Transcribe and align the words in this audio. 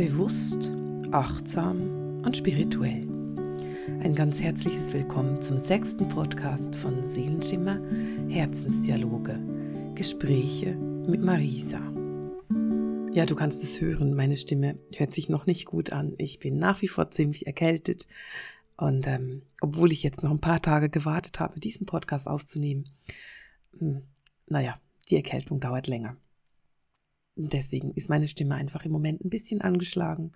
bewusst, 0.00 0.72
achtsam 1.12 2.22
und 2.24 2.34
spirituell. 2.34 3.06
Ein 4.02 4.14
ganz 4.14 4.40
herzliches 4.40 4.90
Willkommen 4.94 5.42
zum 5.42 5.58
sechsten 5.58 6.08
Podcast 6.08 6.74
von 6.74 7.06
Seelenschimmer 7.06 7.78
Herzensdialoge. 8.30 9.38
Gespräche 9.94 10.74
mit 10.74 11.20
Marisa. 11.20 11.82
Ja, 13.12 13.26
du 13.26 13.34
kannst 13.34 13.62
es 13.62 13.78
hören, 13.82 14.14
meine 14.14 14.38
Stimme 14.38 14.78
hört 14.96 15.12
sich 15.12 15.28
noch 15.28 15.44
nicht 15.44 15.66
gut 15.66 15.92
an. 15.92 16.14
Ich 16.16 16.38
bin 16.38 16.58
nach 16.58 16.80
wie 16.80 16.88
vor 16.88 17.10
ziemlich 17.10 17.46
erkältet. 17.46 18.08
Und 18.78 19.06
ähm, 19.06 19.42
obwohl 19.60 19.92
ich 19.92 20.02
jetzt 20.02 20.22
noch 20.22 20.30
ein 20.30 20.40
paar 20.40 20.62
Tage 20.62 20.88
gewartet 20.88 21.40
habe, 21.40 21.60
diesen 21.60 21.84
Podcast 21.84 22.26
aufzunehmen, 22.26 22.88
hm, 23.78 24.00
naja, 24.46 24.80
die 25.10 25.16
Erkältung 25.16 25.60
dauert 25.60 25.88
länger. 25.88 26.16
Deswegen 27.36 27.92
ist 27.92 28.08
meine 28.08 28.28
Stimme 28.28 28.54
einfach 28.54 28.84
im 28.84 28.92
Moment 28.92 29.24
ein 29.24 29.30
bisschen 29.30 29.60
angeschlagen, 29.60 30.32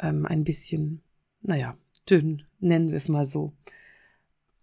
ähm, 0.00 0.26
ein 0.26 0.44
bisschen, 0.44 1.02
naja, 1.42 1.76
dünn, 2.08 2.42
nennen 2.60 2.90
wir 2.90 2.96
es 2.96 3.08
mal 3.08 3.28
so. 3.28 3.52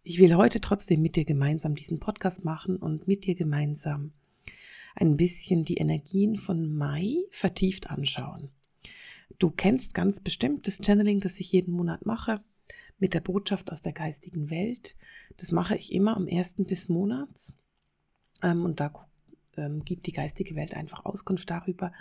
Ich 0.04 0.20
will 0.20 0.35
heute 0.35 0.62
trotzdem 0.62 1.02
mit 1.02 1.16
dir 1.16 1.26
gemeinsam 1.26 1.76
diesen 1.76 1.99
Podcast 1.99 2.44
machen 2.44 2.77
und 2.77 3.08
mit 3.08 3.26
dir 3.26 3.35
gemeinsam 3.35 4.12
ein 4.95 5.16
bisschen 5.16 5.63
die 5.63 5.77
Energien 5.77 6.35
von 6.35 6.76
Mai 6.76 7.16
vertieft 7.30 7.90
anschauen. 7.90 8.49
Du 9.40 9.49
kennst 9.49 9.93
ganz 9.93 10.20
bestimmt 10.20 10.68
das 10.68 10.80
Channeling, 10.84 11.20
das 11.20 11.40
ich 11.40 11.52
jeden 11.52 11.73
Monat 11.73 12.05
mache, 12.05 12.43
mit 12.99 13.13
der 13.13 13.21
Botschaft 13.21 13.71
aus 13.71 13.82
der 13.82 13.93
geistigen 13.93 14.49
Welt. 14.49 14.96
Das 15.38 15.52
mache 15.52 15.76
ich 15.76 15.93
immer 15.93 16.16
am 16.16 16.27
ersten 16.27 16.66
des 16.66 16.90
Monats. 16.90 17.54
Ähm, 18.43 18.66
und 18.66 18.80
da 18.80 19.07
ähm, 19.58 19.84
gibt 19.84 20.05
die 20.08 20.14
geistige 20.14 20.55
Welt 20.55 20.73
einfach 20.73 21.05
Auskunft 21.05 21.50
darüber, 21.50 21.91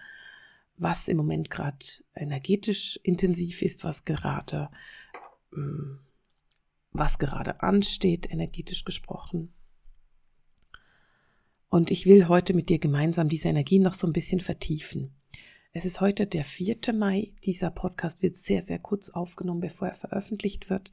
was 0.76 1.08
im 1.08 1.16
Moment 1.16 1.50
gerade 1.50 1.84
energetisch 2.14 2.98
intensiv 3.02 3.62
ist, 3.62 3.84
was 3.84 4.04
gerade, 4.04 4.70
ähm, 5.54 6.00
was 6.92 7.18
gerade 7.18 7.62
ansteht, 7.62 8.30
energetisch 8.30 8.84
gesprochen. 8.84 9.52
Und 11.68 11.90
ich 11.90 12.06
will 12.06 12.28
heute 12.28 12.52
mit 12.54 12.68
dir 12.68 12.78
gemeinsam 12.78 13.28
diese 13.28 13.48
Energien 13.48 13.82
noch 13.82 13.94
so 13.94 14.06
ein 14.06 14.12
bisschen 14.12 14.40
vertiefen. 14.40 15.14
Es 15.72 15.84
ist 15.84 16.00
heute 16.00 16.26
der 16.26 16.42
4. 16.42 16.78
Mai. 16.92 17.32
Dieser 17.44 17.70
Podcast 17.70 18.22
wird 18.22 18.36
sehr, 18.36 18.62
sehr 18.62 18.80
kurz 18.80 19.08
aufgenommen, 19.08 19.60
bevor 19.60 19.86
er 19.86 19.94
veröffentlicht 19.94 20.68
wird. 20.68 20.90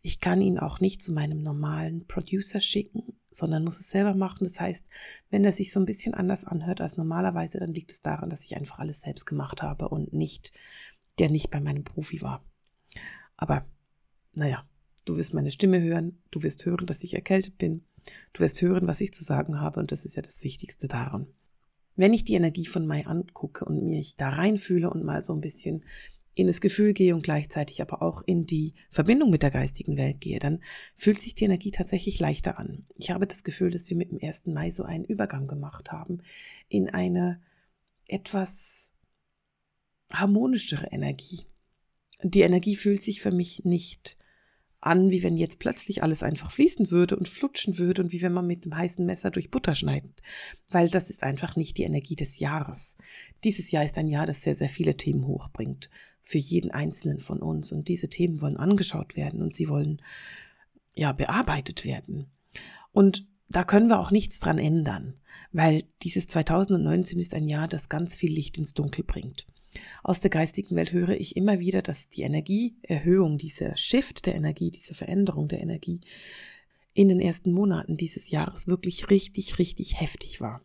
Ich 0.00 0.20
kann 0.20 0.40
ihn 0.40 0.60
auch 0.60 0.78
nicht 0.78 1.02
zu 1.02 1.12
meinem 1.12 1.42
normalen 1.42 2.06
Producer 2.06 2.60
schicken, 2.60 3.16
sondern 3.34 3.64
muss 3.64 3.80
es 3.80 3.90
selber 3.90 4.14
machen. 4.14 4.44
Das 4.44 4.60
heißt, 4.60 4.86
wenn 5.30 5.44
er 5.44 5.52
sich 5.52 5.72
so 5.72 5.80
ein 5.80 5.86
bisschen 5.86 6.14
anders 6.14 6.44
anhört 6.44 6.80
als 6.80 6.96
normalerweise, 6.96 7.58
dann 7.58 7.74
liegt 7.74 7.92
es 7.92 8.00
daran, 8.00 8.30
dass 8.30 8.44
ich 8.44 8.56
einfach 8.56 8.78
alles 8.78 9.02
selbst 9.02 9.26
gemacht 9.26 9.62
habe 9.62 9.88
und 9.88 10.12
nicht, 10.12 10.52
der 11.18 11.30
nicht 11.30 11.50
bei 11.50 11.60
meinem 11.60 11.84
Profi 11.84 12.22
war. 12.22 12.44
Aber, 13.36 13.64
naja, 14.34 14.64
du 15.04 15.16
wirst 15.16 15.34
meine 15.34 15.50
Stimme 15.50 15.80
hören, 15.80 16.18
du 16.30 16.42
wirst 16.42 16.64
hören, 16.64 16.86
dass 16.86 17.04
ich 17.04 17.14
erkältet 17.14 17.58
bin, 17.58 17.84
du 18.32 18.40
wirst 18.40 18.60
hören, 18.62 18.86
was 18.86 19.00
ich 19.00 19.12
zu 19.12 19.24
sagen 19.24 19.60
habe 19.60 19.80
und 19.80 19.92
das 19.92 20.04
ist 20.04 20.16
ja 20.16 20.22
das 20.22 20.42
Wichtigste 20.42 20.88
daran. 20.88 21.26
Wenn 21.94 22.14
ich 22.14 22.24
die 22.24 22.34
Energie 22.34 22.66
von 22.66 22.86
Mai 22.86 23.06
angucke 23.06 23.64
und 23.64 23.84
mich 23.84 24.16
da 24.16 24.30
reinfühle 24.30 24.88
und 24.88 25.04
mal 25.04 25.22
so 25.22 25.34
ein 25.34 25.40
bisschen 25.40 25.84
in 26.34 26.46
das 26.46 26.60
Gefühl 26.60 26.92
gehe 26.94 27.14
und 27.14 27.22
gleichzeitig 27.22 27.82
aber 27.82 28.02
auch 28.02 28.22
in 28.24 28.46
die 28.46 28.74
Verbindung 28.90 29.30
mit 29.30 29.42
der 29.42 29.50
geistigen 29.50 29.96
Welt 29.96 30.20
gehe, 30.20 30.38
dann 30.38 30.62
fühlt 30.94 31.20
sich 31.20 31.34
die 31.34 31.44
Energie 31.44 31.70
tatsächlich 31.70 32.18
leichter 32.20 32.58
an. 32.58 32.86
Ich 32.96 33.10
habe 33.10 33.26
das 33.26 33.44
Gefühl, 33.44 33.70
dass 33.70 33.90
wir 33.90 33.96
mit 33.96 34.10
dem 34.10 34.18
1. 34.22 34.46
Mai 34.46 34.70
so 34.70 34.82
einen 34.82 35.04
Übergang 35.04 35.46
gemacht 35.46 35.92
haben 35.92 36.22
in 36.68 36.88
eine 36.88 37.40
etwas 38.06 38.92
harmonischere 40.12 40.86
Energie. 40.86 41.40
Die 42.22 42.42
Energie 42.42 42.76
fühlt 42.76 43.02
sich 43.02 43.20
für 43.20 43.32
mich 43.32 43.64
nicht 43.64 44.16
an, 44.82 45.10
wie 45.10 45.22
wenn 45.22 45.36
jetzt 45.36 45.60
plötzlich 45.60 46.02
alles 46.02 46.22
einfach 46.22 46.50
fließen 46.50 46.90
würde 46.90 47.16
und 47.16 47.28
flutschen 47.28 47.78
würde 47.78 48.02
und 48.02 48.12
wie 48.12 48.20
wenn 48.20 48.32
man 48.32 48.46
mit 48.46 48.64
dem 48.64 48.76
heißen 48.76 49.06
Messer 49.06 49.30
durch 49.30 49.50
Butter 49.50 49.74
schneidet. 49.74 50.22
Weil 50.68 50.88
das 50.88 51.08
ist 51.08 51.22
einfach 51.22 51.56
nicht 51.56 51.78
die 51.78 51.84
Energie 51.84 52.16
des 52.16 52.40
Jahres. 52.40 52.96
Dieses 53.44 53.70
Jahr 53.70 53.84
ist 53.84 53.96
ein 53.96 54.08
Jahr, 54.08 54.26
das 54.26 54.42
sehr, 54.42 54.56
sehr 54.56 54.68
viele 54.68 54.96
Themen 54.96 55.26
hochbringt. 55.26 55.88
Für 56.20 56.38
jeden 56.38 56.72
Einzelnen 56.72 57.20
von 57.20 57.40
uns. 57.40 57.72
Und 57.72 57.88
diese 57.88 58.08
Themen 58.08 58.40
wollen 58.40 58.56
angeschaut 58.56 59.16
werden 59.16 59.40
und 59.40 59.54
sie 59.54 59.68
wollen, 59.68 60.02
ja, 60.94 61.12
bearbeitet 61.12 61.84
werden. 61.84 62.30
Und 62.90 63.26
da 63.48 63.64
können 63.64 63.88
wir 63.88 64.00
auch 64.00 64.10
nichts 64.10 64.40
dran 64.40 64.58
ändern. 64.58 65.14
Weil 65.52 65.84
dieses 66.02 66.26
2019 66.26 67.20
ist 67.20 67.34
ein 67.34 67.48
Jahr, 67.48 67.68
das 67.68 67.88
ganz 67.88 68.16
viel 68.16 68.32
Licht 68.32 68.58
ins 68.58 68.74
Dunkel 68.74 69.04
bringt. 69.04 69.46
Aus 70.02 70.20
der 70.20 70.30
geistigen 70.30 70.76
Welt 70.76 70.92
höre 70.92 71.20
ich 71.20 71.36
immer 71.36 71.60
wieder, 71.60 71.82
dass 71.82 72.08
die 72.08 72.22
Energieerhöhung, 72.22 73.38
dieser 73.38 73.76
Shift 73.76 74.26
der 74.26 74.34
Energie, 74.34 74.70
diese 74.70 74.94
Veränderung 74.94 75.48
der 75.48 75.60
Energie 75.60 76.00
in 76.94 77.08
den 77.08 77.20
ersten 77.20 77.52
Monaten 77.52 77.96
dieses 77.96 78.30
Jahres 78.30 78.66
wirklich 78.66 79.10
richtig, 79.10 79.58
richtig 79.58 80.00
heftig 80.00 80.40
war. 80.40 80.62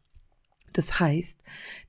Das 0.74 1.00
heißt, 1.00 1.44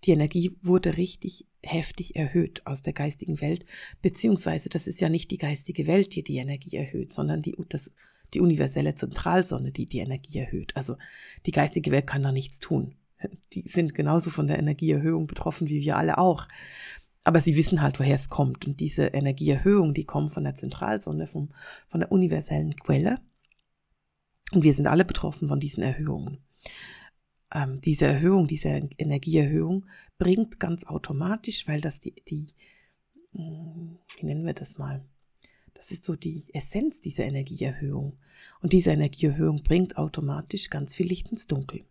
die 0.05 0.13
Energie 0.13 0.57
wurde 0.63 0.97
richtig 0.97 1.47
heftig 1.63 2.17
erhöht 2.17 2.67
aus 2.67 2.83
der 2.83 2.93
geistigen 2.93 3.41
Welt, 3.41 3.67
beziehungsweise 4.01 4.69
das 4.69 4.87
ist 4.87 5.01
ja 5.01 5.09
nicht 5.09 5.31
die 5.31 5.39
geistige 5.39 5.87
Welt, 5.87 6.15
die 6.15 6.23
die 6.23 6.37
Energie 6.37 6.77
erhöht, 6.77 7.13
sondern 7.13 7.43
die, 7.43 7.57
das, 7.69 7.93
die 8.33 8.41
universelle 8.41 8.95
Zentralsonne, 8.95 9.73
die 9.73 9.87
die 9.87 9.99
Energie 9.99 10.39
erhöht. 10.39 10.77
Also 10.77 10.97
die 11.47 11.51
geistige 11.51 11.91
Welt 11.91 12.07
kann 12.07 12.23
da 12.23 12.33
nichts 12.33 12.61
tun. 12.61 12.95
Die 13.53 13.69
sind 13.69 13.95
genauso 13.95 14.31
von 14.31 14.47
der 14.47 14.59
Energieerhöhung 14.59 15.27
betroffen 15.27 15.69
wie 15.69 15.81
wir 15.81 15.97
alle 15.97 16.19
auch. 16.19 16.47
Aber 17.29 17.41
sie 17.41 17.57
wissen 17.57 17.83
halt, 17.83 18.01
woher 18.01 18.15
es 18.15 18.31
kommt. 18.31 18.67
Und 18.67 18.81
diese 18.81 19.09
Energieerhöhung, 19.09 19.93
die 19.93 20.05
kommt 20.05 20.33
von 20.33 20.45
der 20.45 20.55
Zentralsonne, 20.55 21.27
vom, 21.27 21.51
von 21.87 22.01
der 22.01 22.11
universellen 22.11 22.75
Quelle. 22.75 23.21
Und 24.55 24.65
wir 24.65 24.73
sind 24.73 24.87
alle 24.87 25.05
betroffen 25.05 25.47
von 25.47 25.61
diesen 25.61 25.83
Erhöhungen. 25.83 26.39
Ähm, 27.53 27.83
diese 27.83 28.07
Erhöhung, 28.07 28.47
diese 28.47 28.71
Energieerhöhung 28.71 29.85
bringt 30.17 30.59
ganz 30.59 30.85
automatisch, 30.85 31.69
weil 31.69 31.83
das 31.83 32.01
die, 32.01 32.15
die, 32.31 32.47
hm, 33.33 33.99
wie 34.17 34.25
nennen 34.25 34.47
wir 34.47 34.55
das 34.55 34.79
mal? 34.79 35.07
Das 35.75 35.91
ist 35.91 36.07
so 36.07 36.17
die 36.17 36.47
Essenz 36.55 37.03
dieser 37.03 37.27
Energieerhöhung. 37.27 38.17
Und 38.63 38.73
diese 38.73 38.93
Energieerhöhung 38.93 39.63
bringt 39.63 39.99
automatisch 39.99 40.71
ganz 40.71 40.95
viel 40.95 41.09
Licht 41.09 41.31
ins 41.31 41.47
Dunkel. 41.47 41.85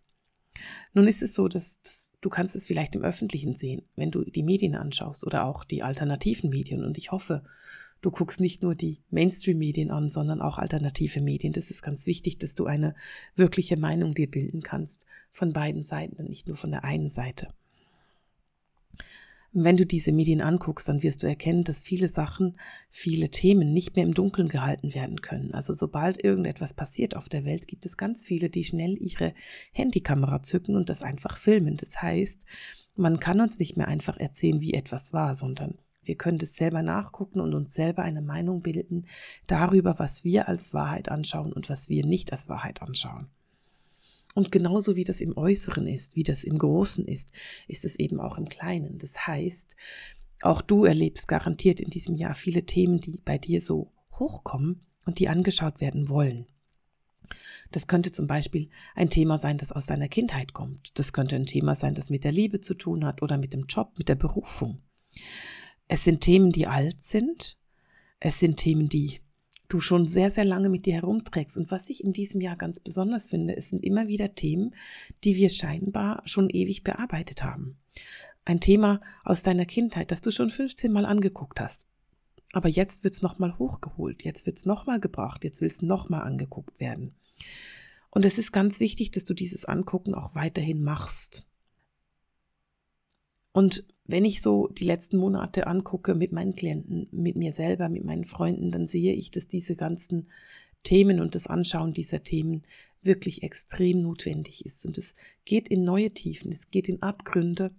Nun 0.93 1.07
ist 1.07 1.21
es 1.21 1.33
so, 1.33 1.47
dass, 1.47 1.81
dass, 1.81 2.13
du 2.21 2.29
kannst 2.29 2.55
es 2.55 2.65
vielleicht 2.65 2.95
im 2.95 3.03
Öffentlichen 3.03 3.55
sehen, 3.55 3.83
wenn 3.95 4.11
du 4.11 4.23
die 4.23 4.43
Medien 4.43 4.75
anschaust 4.75 5.25
oder 5.25 5.45
auch 5.45 5.63
die 5.63 5.83
alternativen 5.83 6.49
Medien. 6.49 6.83
Und 6.83 6.97
ich 6.97 7.11
hoffe, 7.11 7.43
du 8.01 8.11
guckst 8.11 8.39
nicht 8.39 8.63
nur 8.63 8.75
die 8.75 9.01
Mainstream-Medien 9.09 9.91
an, 9.91 10.09
sondern 10.09 10.41
auch 10.41 10.57
alternative 10.57 11.21
Medien. 11.21 11.53
Das 11.53 11.71
ist 11.71 11.81
ganz 11.81 12.05
wichtig, 12.05 12.37
dass 12.37 12.55
du 12.55 12.65
eine 12.65 12.95
wirkliche 13.35 13.77
Meinung 13.77 14.13
dir 14.13 14.29
bilden 14.29 14.61
kannst 14.61 15.05
von 15.31 15.53
beiden 15.53 15.83
Seiten 15.83 16.17
und 16.17 16.29
nicht 16.29 16.47
nur 16.47 16.57
von 16.57 16.71
der 16.71 16.83
einen 16.83 17.09
Seite. 17.09 17.53
Und 19.57 19.63
wenn 19.63 19.75
du 19.75 19.87
diese 19.87 20.11
Medien 20.11 20.41
anguckst, 20.41 20.87
dann 20.87 21.01
wirst 21.01 21.23
du 21.23 21.27
erkennen, 21.27 21.63
dass 21.63 21.81
viele 21.81 22.09
Sachen, 22.09 22.59
viele 22.91 23.31
Themen 23.31 23.73
nicht 23.73 23.95
mehr 23.95 24.05
im 24.05 24.13
Dunkeln 24.13 24.49
gehalten 24.49 24.93
werden 24.93 25.19
können. 25.21 25.51
Also 25.51 25.73
sobald 25.73 26.23
irgendetwas 26.23 26.75
passiert 26.75 27.15
auf 27.15 27.27
der 27.27 27.43
Welt, 27.43 27.67
gibt 27.67 27.83
es 27.87 27.97
ganz 27.97 28.23
viele, 28.23 28.51
die 28.51 28.63
schnell 28.63 28.95
ihre 29.01 29.33
Handykamera 29.71 30.43
zücken 30.43 30.75
und 30.75 30.89
das 30.89 31.01
einfach 31.01 31.37
filmen. 31.37 31.75
Das 31.75 31.99
heißt, 31.99 32.39
man 32.95 33.19
kann 33.19 33.41
uns 33.41 33.57
nicht 33.57 33.77
mehr 33.77 33.87
einfach 33.87 34.17
erzählen, 34.17 34.61
wie 34.61 34.75
etwas 34.75 35.11
war, 35.11 35.33
sondern 35.33 35.79
wir 36.03 36.17
können 36.17 36.37
das 36.37 36.55
selber 36.55 36.83
nachgucken 36.83 37.39
und 37.39 37.55
uns 37.55 37.73
selber 37.73 38.03
eine 38.03 38.21
Meinung 38.21 38.61
bilden 38.61 39.07
darüber, 39.47 39.97
was 39.97 40.23
wir 40.23 40.47
als 40.47 40.75
Wahrheit 40.75 41.09
anschauen 41.09 41.51
und 41.51 41.67
was 41.67 41.89
wir 41.89 42.05
nicht 42.05 42.31
als 42.31 42.47
Wahrheit 42.47 42.83
anschauen. 42.83 43.31
Und 44.35 44.51
genauso 44.51 44.95
wie 44.95 45.03
das 45.03 45.21
im 45.21 45.35
Äußeren 45.35 45.87
ist, 45.87 46.15
wie 46.15 46.23
das 46.23 46.43
im 46.43 46.57
Großen 46.57 47.05
ist, 47.05 47.31
ist 47.67 47.85
es 47.85 47.97
eben 47.97 48.19
auch 48.19 48.37
im 48.37 48.49
Kleinen. 48.49 48.99
Das 48.99 49.25
heißt, 49.25 49.75
auch 50.41 50.61
du 50.61 50.85
erlebst 50.85 51.27
garantiert 51.27 51.81
in 51.81 51.89
diesem 51.89 52.15
Jahr 52.15 52.35
viele 52.35 52.65
Themen, 52.65 53.01
die 53.01 53.19
bei 53.23 53.37
dir 53.37 53.61
so 53.61 53.91
hochkommen 54.13 54.81
und 55.05 55.19
die 55.19 55.29
angeschaut 55.29 55.81
werden 55.81 56.09
wollen. 56.09 56.45
Das 57.71 57.87
könnte 57.87 58.11
zum 58.11 58.27
Beispiel 58.27 58.69
ein 58.95 59.09
Thema 59.09 59.37
sein, 59.37 59.57
das 59.57 59.71
aus 59.71 59.87
deiner 59.87 60.07
Kindheit 60.07 60.53
kommt. 60.53 60.91
Das 60.97 61.13
könnte 61.13 61.35
ein 61.35 61.45
Thema 61.45 61.75
sein, 61.75 61.95
das 61.95 62.09
mit 62.09 62.23
der 62.23 62.31
Liebe 62.31 62.61
zu 62.61 62.75
tun 62.75 63.05
hat 63.05 63.21
oder 63.21 63.37
mit 63.37 63.53
dem 63.53 63.65
Job, 63.65 63.93
mit 63.97 64.07
der 64.07 64.15
Berufung. 64.15 64.81
Es 65.87 66.03
sind 66.03 66.21
Themen, 66.21 66.51
die 66.51 66.67
alt 66.67 67.03
sind. 67.03 67.57
Es 68.19 68.39
sind 68.39 68.57
Themen, 68.57 68.89
die 68.89 69.19
du 69.67 69.81
schon 69.81 70.07
sehr, 70.07 70.31
sehr 70.31 70.45
lange 70.45 70.69
mit 70.69 70.85
dir 70.85 70.95
herumträgst. 70.95 71.57
Und 71.57 71.71
was 71.71 71.89
ich 71.89 72.03
in 72.03 72.13
diesem 72.13 72.41
Jahr 72.41 72.55
ganz 72.55 72.79
besonders 72.79 73.27
finde, 73.27 73.55
es 73.55 73.69
sind 73.69 73.83
immer 73.83 74.07
wieder 74.07 74.35
Themen, 74.35 74.75
die 75.23 75.35
wir 75.35 75.49
scheinbar 75.49 76.21
schon 76.25 76.49
ewig 76.49 76.83
bearbeitet 76.83 77.43
haben. 77.43 77.77
Ein 78.45 78.61
Thema 78.61 79.01
aus 79.23 79.43
deiner 79.43 79.65
Kindheit, 79.65 80.11
das 80.11 80.21
du 80.21 80.31
schon 80.31 80.49
15 80.49 80.91
Mal 80.91 81.05
angeguckt 81.05 81.59
hast. 81.59 81.85
Aber 82.53 82.69
jetzt 82.69 83.03
wird's 83.03 83.21
nochmal 83.21 83.57
hochgeholt, 83.57 84.23
jetzt 84.23 84.45
wird's 84.45 84.65
nochmal 84.65 84.99
gebracht, 85.01 85.43
jetzt 85.43 85.59
will's 85.59 85.81
nochmal 85.81 86.21
angeguckt 86.21 86.79
werden. 86.79 87.15
Und 88.09 88.25
es 88.25 88.37
ist 88.37 88.51
ganz 88.51 88.79
wichtig, 88.79 89.11
dass 89.11 89.25
du 89.25 89.33
dieses 89.33 89.65
Angucken 89.65 90.15
auch 90.15 90.33
weiterhin 90.33 90.81
machst. 90.81 91.46
Und 93.57 93.87
wenn 94.05 94.23
ich 94.23 94.43
so 94.43 94.67
die 94.67 94.83
letzten 94.83 95.17
Monate 95.17 95.65
angucke 95.65 96.13
mit 96.13 96.31
meinen 96.31 96.53
Klienten, 96.53 97.07
mit 97.11 97.35
mir 97.35 97.53
selber, 97.53 97.89
mit 97.89 98.05
meinen 98.05 98.23
Freunden, 98.23 98.69
dann 98.69 98.85
sehe 98.85 99.15
ich, 99.15 99.31
dass 99.31 99.47
diese 99.47 99.75
ganzen 99.75 100.29
Themen 100.83 101.19
und 101.19 101.33
das 101.33 101.47
Anschauen 101.47 101.91
dieser 101.91 102.21
Themen 102.21 102.61
wirklich 103.01 103.41
extrem 103.41 103.97
notwendig 103.97 104.63
ist. 104.63 104.85
Und 104.85 104.99
es 104.99 105.15
geht 105.43 105.69
in 105.69 105.83
neue 105.83 106.11
Tiefen, 106.11 106.51
es 106.51 106.69
geht 106.69 106.87
in 106.87 107.01
Abgründe, 107.01 107.71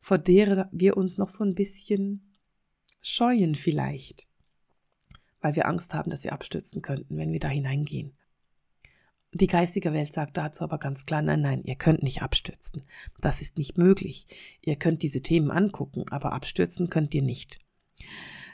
vor 0.00 0.18
deren 0.18 0.64
wir 0.72 0.96
uns 0.96 1.16
noch 1.16 1.28
so 1.28 1.44
ein 1.44 1.54
bisschen 1.54 2.34
scheuen 3.00 3.54
vielleicht, 3.54 4.26
weil 5.40 5.54
wir 5.54 5.68
Angst 5.68 5.94
haben, 5.94 6.10
dass 6.10 6.24
wir 6.24 6.32
abstürzen 6.32 6.82
könnten, 6.82 7.18
wenn 7.18 7.30
wir 7.30 7.38
da 7.38 7.48
hineingehen. 7.48 8.16
Die 9.32 9.46
geistige 9.46 9.92
Welt 9.92 10.12
sagt 10.12 10.36
dazu 10.36 10.64
aber 10.64 10.78
ganz 10.78 11.06
klar, 11.06 11.22
nein, 11.22 11.40
nein, 11.40 11.62
ihr 11.64 11.76
könnt 11.76 12.02
nicht 12.02 12.22
abstürzen. 12.22 12.82
Das 13.20 13.40
ist 13.40 13.58
nicht 13.58 13.78
möglich. 13.78 14.26
Ihr 14.60 14.76
könnt 14.76 15.02
diese 15.02 15.22
Themen 15.22 15.50
angucken, 15.50 16.04
aber 16.10 16.32
abstürzen 16.32 16.90
könnt 16.90 17.14
ihr 17.14 17.22
nicht. 17.22 17.60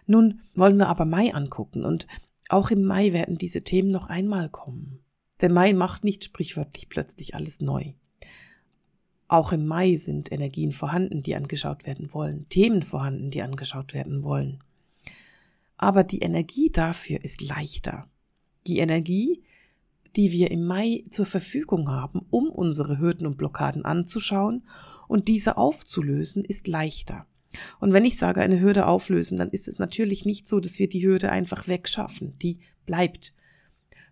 Nun 0.06 0.43
wollen 0.55 0.76
wir 0.76 0.88
aber 0.88 1.06
Mai 1.06 1.32
angucken 1.34 1.84
und 1.84 2.06
auch 2.49 2.70
im 2.70 2.84
Mai 2.84 3.12
werden 3.12 3.38
diese 3.38 3.62
Themen 3.62 3.90
noch 3.90 4.06
einmal 4.08 4.50
kommen. 4.50 5.00
Der 5.40 5.50
Mai 5.50 5.73
macht 5.73 6.05
nicht 6.05 6.25
sprichwörtlich 6.25 6.88
plötzlich 6.88 7.34
alles 7.34 7.61
neu. 7.61 7.93
Auch 9.29 9.52
im 9.52 9.67
Mai 9.67 9.96
sind 9.96 10.31
Energien 10.31 10.72
vorhanden, 10.72 11.22
die 11.22 11.34
angeschaut 11.34 11.87
werden 11.87 12.12
wollen, 12.14 12.49
Themen 12.49 12.82
vorhanden, 12.82 13.31
die 13.31 13.43
angeschaut 13.43 13.93
werden 13.93 14.22
wollen. 14.22 14.62
Aber 15.76 16.05
die 16.05 16.20
Energie 16.20 16.70
dafür 16.70 17.22
ist 17.25 17.40
leichter. 17.40 18.08
Die 18.67 18.79
Energie, 18.79 19.43
die 20.17 20.33
wir 20.33 20.51
im 20.51 20.65
Mai 20.65 21.05
zur 21.11 21.27
Verfügung 21.27 21.91
haben, 21.91 22.27
um 22.31 22.51
unsere 22.51 22.99
Hürden 22.99 23.27
und 23.27 23.37
Blockaden 23.37 23.85
anzuschauen 23.85 24.65
und 25.09 25.29
diese 25.29 25.57
aufzulösen, 25.57 26.45
ist 26.45 26.69
leichter. 26.69 27.27
Und 27.81 27.93
wenn 27.93 28.05
ich 28.05 28.19
sage, 28.19 28.41
eine 28.41 28.61
Hürde 28.61 28.87
auflösen, 28.87 29.39
dann 29.39 29.51
ist 29.51 29.69
es 29.69 29.79
natürlich 29.79 30.25
nicht 30.25 30.49
so, 30.49 30.61
dass 30.61 30.79
wir 30.79 30.89
die 30.89 31.07
Hürde 31.07 31.31
einfach 31.31 31.69
wegschaffen. 31.69 32.39
Die 32.39 32.61
bleibt. 32.85 33.35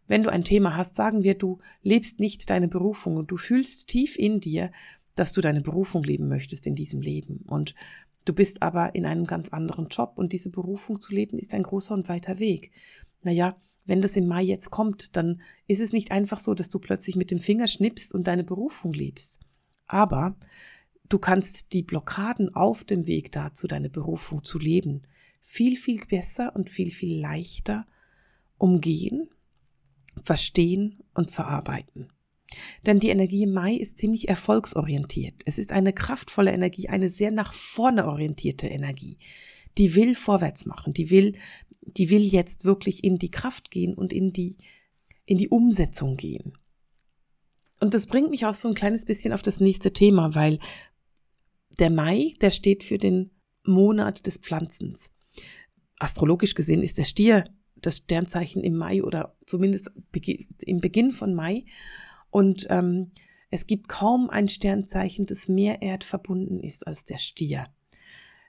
Wenn 0.06 0.22
du 0.22 0.30
ein 0.30 0.44
Thema 0.44 0.76
hast, 0.76 0.96
sagen 0.96 1.22
wir, 1.22 1.34
du 1.34 1.58
lebst 1.82 2.20
nicht 2.20 2.48
deine 2.50 2.68
Berufung 2.68 3.16
und 3.16 3.30
du 3.30 3.36
fühlst 3.36 3.88
tief 3.88 4.16
in 4.18 4.40
dir, 4.40 4.70
dass 5.14 5.32
du 5.32 5.40
deine 5.40 5.60
Berufung 5.60 6.04
leben 6.04 6.28
möchtest 6.28 6.66
in 6.66 6.74
diesem 6.74 7.00
Leben. 7.00 7.44
Und 7.46 7.74
du 8.24 8.32
bist 8.32 8.62
aber 8.62 8.94
in 8.94 9.06
einem 9.06 9.26
ganz 9.26 9.50
anderen 9.50 9.88
Job 9.88 10.12
und 10.16 10.32
diese 10.32 10.50
Berufung 10.50 11.00
zu 11.00 11.14
leben 11.14 11.38
ist 11.38 11.54
ein 11.54 11.62
großer 11.62 11.94
und 11.94 12.08
weiter 12.08 12.38
Weg. 12.38 12.72
Naja, 13.22 13.56
wenn 13.84 14.02
das 14.02 14.16
im 14.16 14.26
Mai 14.26 14.42
jetzt 14.42 14.70
kommt, 14.70 15.16
dann 15.16 15.40
ist 15.66 15.80
es 15.80 15.92
nicht 15.92 16.10
einfach 16.10 16.40
so, 16.40 16.54
dass 16.54 16.68
du 16.68 16.78
plötzlich 16.78 17.16
mit 17.16 17.30
dem 17.30 17.38
Finger 17.38 17.66
schnippst 17.66 18.14
und 18.14 18.26
deine 18.26 18.44
Berufung 18.44 18.92
lebst. 18.92 19.40
Aber 19.86 20.36
du 21.08 21.18
kannst 21.18 21.72
die 21.72 21.82
Blockaden 21.82 22.54
auf 22.54 22.84
dem 22.84 23.06
Weg 23.06 23.32
dazu, 23.32 23.66
deine 23.66 23.90
Berufung 23.90 24.42
zu 24.42 24.58
leben, 24.58 25.02
viel, 25.40 25.76
viel 25.76 26.00
besser 26.06 26.56
und 26.56 26.70
viel, 26.70 26.90
viel 26.90 27.20
leichter 27.20 27.86
umgehen, 28.56 29.28
verstehen 30.22 31.02
und 31.12 31.30
verarbeiten. 31.30 32.08
Denn 32.86 33.00
die 33.00 33.08
Energie 33.10 33.42
im 33.42 33.52
Mai 33.52 33.74
ist 33.74 33.98
ziemlich 33.98 34.28
erfolgsorientiert. 34.28 35.42
Es 35.44 35.58
ist 35.58 35.72
eine 35.72 35.92
kraftvolle 35.92 36.52
Energie, 36.52 36.88
eine 36.88 37.10
sehr 37.10 37.30
nach 37.30 37.52
vorne 37.52 38.06
orientierte 38.06 38.68
Energie. 38.68 39.18
Die 39.78 39.94
will 39.94 40.14
vorwärts 40.14 40.66
machen, 40.66 40.92
die 40.92 41.10
will 41.10 41.36
die 41.86 42.10
will 42.10 42.22
jetzt 42.22 42.64
wirklich 42.64 43.04
in 43.04 43.18
die 43.18 43.30
Kraft 43.30 43.70
gehen 43.70 43.94
und 43.94 44.12
in 44.12 44.32
die, 44.32 44.58
in 45.26 45.38
die 45.38 45.48
Umsetzung 45.48 46.16
gehen. 46.16 46.56
Und 47.80 47.94
das 47.94 48.06
bringt 48.06 48.30
mich 48.30 48.46
auch 48.46 48.54
so 48.54 48.68
ein 48.68 48.74
kleines 48.74 49.04
bisschen 49.04 49.32
auf 49.32 49.42
das 49.42 49.60
nächste 49.60 49.92
Thema, 49.92 50.34
weil 50.34 50.58
der 51.78 51.90
Mai, 51.90 52.34
der 52.40 52.50
steht 52.50 52.84
für 52.84 52.98
den 52.98 53.30
Monat 53.64 54.26
des 54.26 54.38
Pflanzens. 54.38 55.10
Astrologisch 55.98 56.54
gesehen 56.54 56.82
ist 56.82 56.98
der 56.98 57.04
Stier 57.04 57.44
das 57.76 57.98
Sternzeichen 57.98 58.62
im 58.64 58.76
Mai 58.76 59.02
oder 59.02 59.36
zumindest 59.46 59.90
im 60.60 60.80
Beginn 60.80 61.12
von 61.12 61.34
Mai. 61.34 61.64
Und 62.30 62.66
ähm, 62.70 63.12
es 63.50 63.66
gibt 63.66 63.88
kaum 63.88 64.30
ein 64.30 64.48
Sternzeichen, 64.48 65.26
das 65.26 65.48
mehr 65.48 65.82
erdverbunden 65.82 66.60
ist 66.60 66.86
als 66.86 67.04
der 67.04 67.18
Stier. 67.18 67.66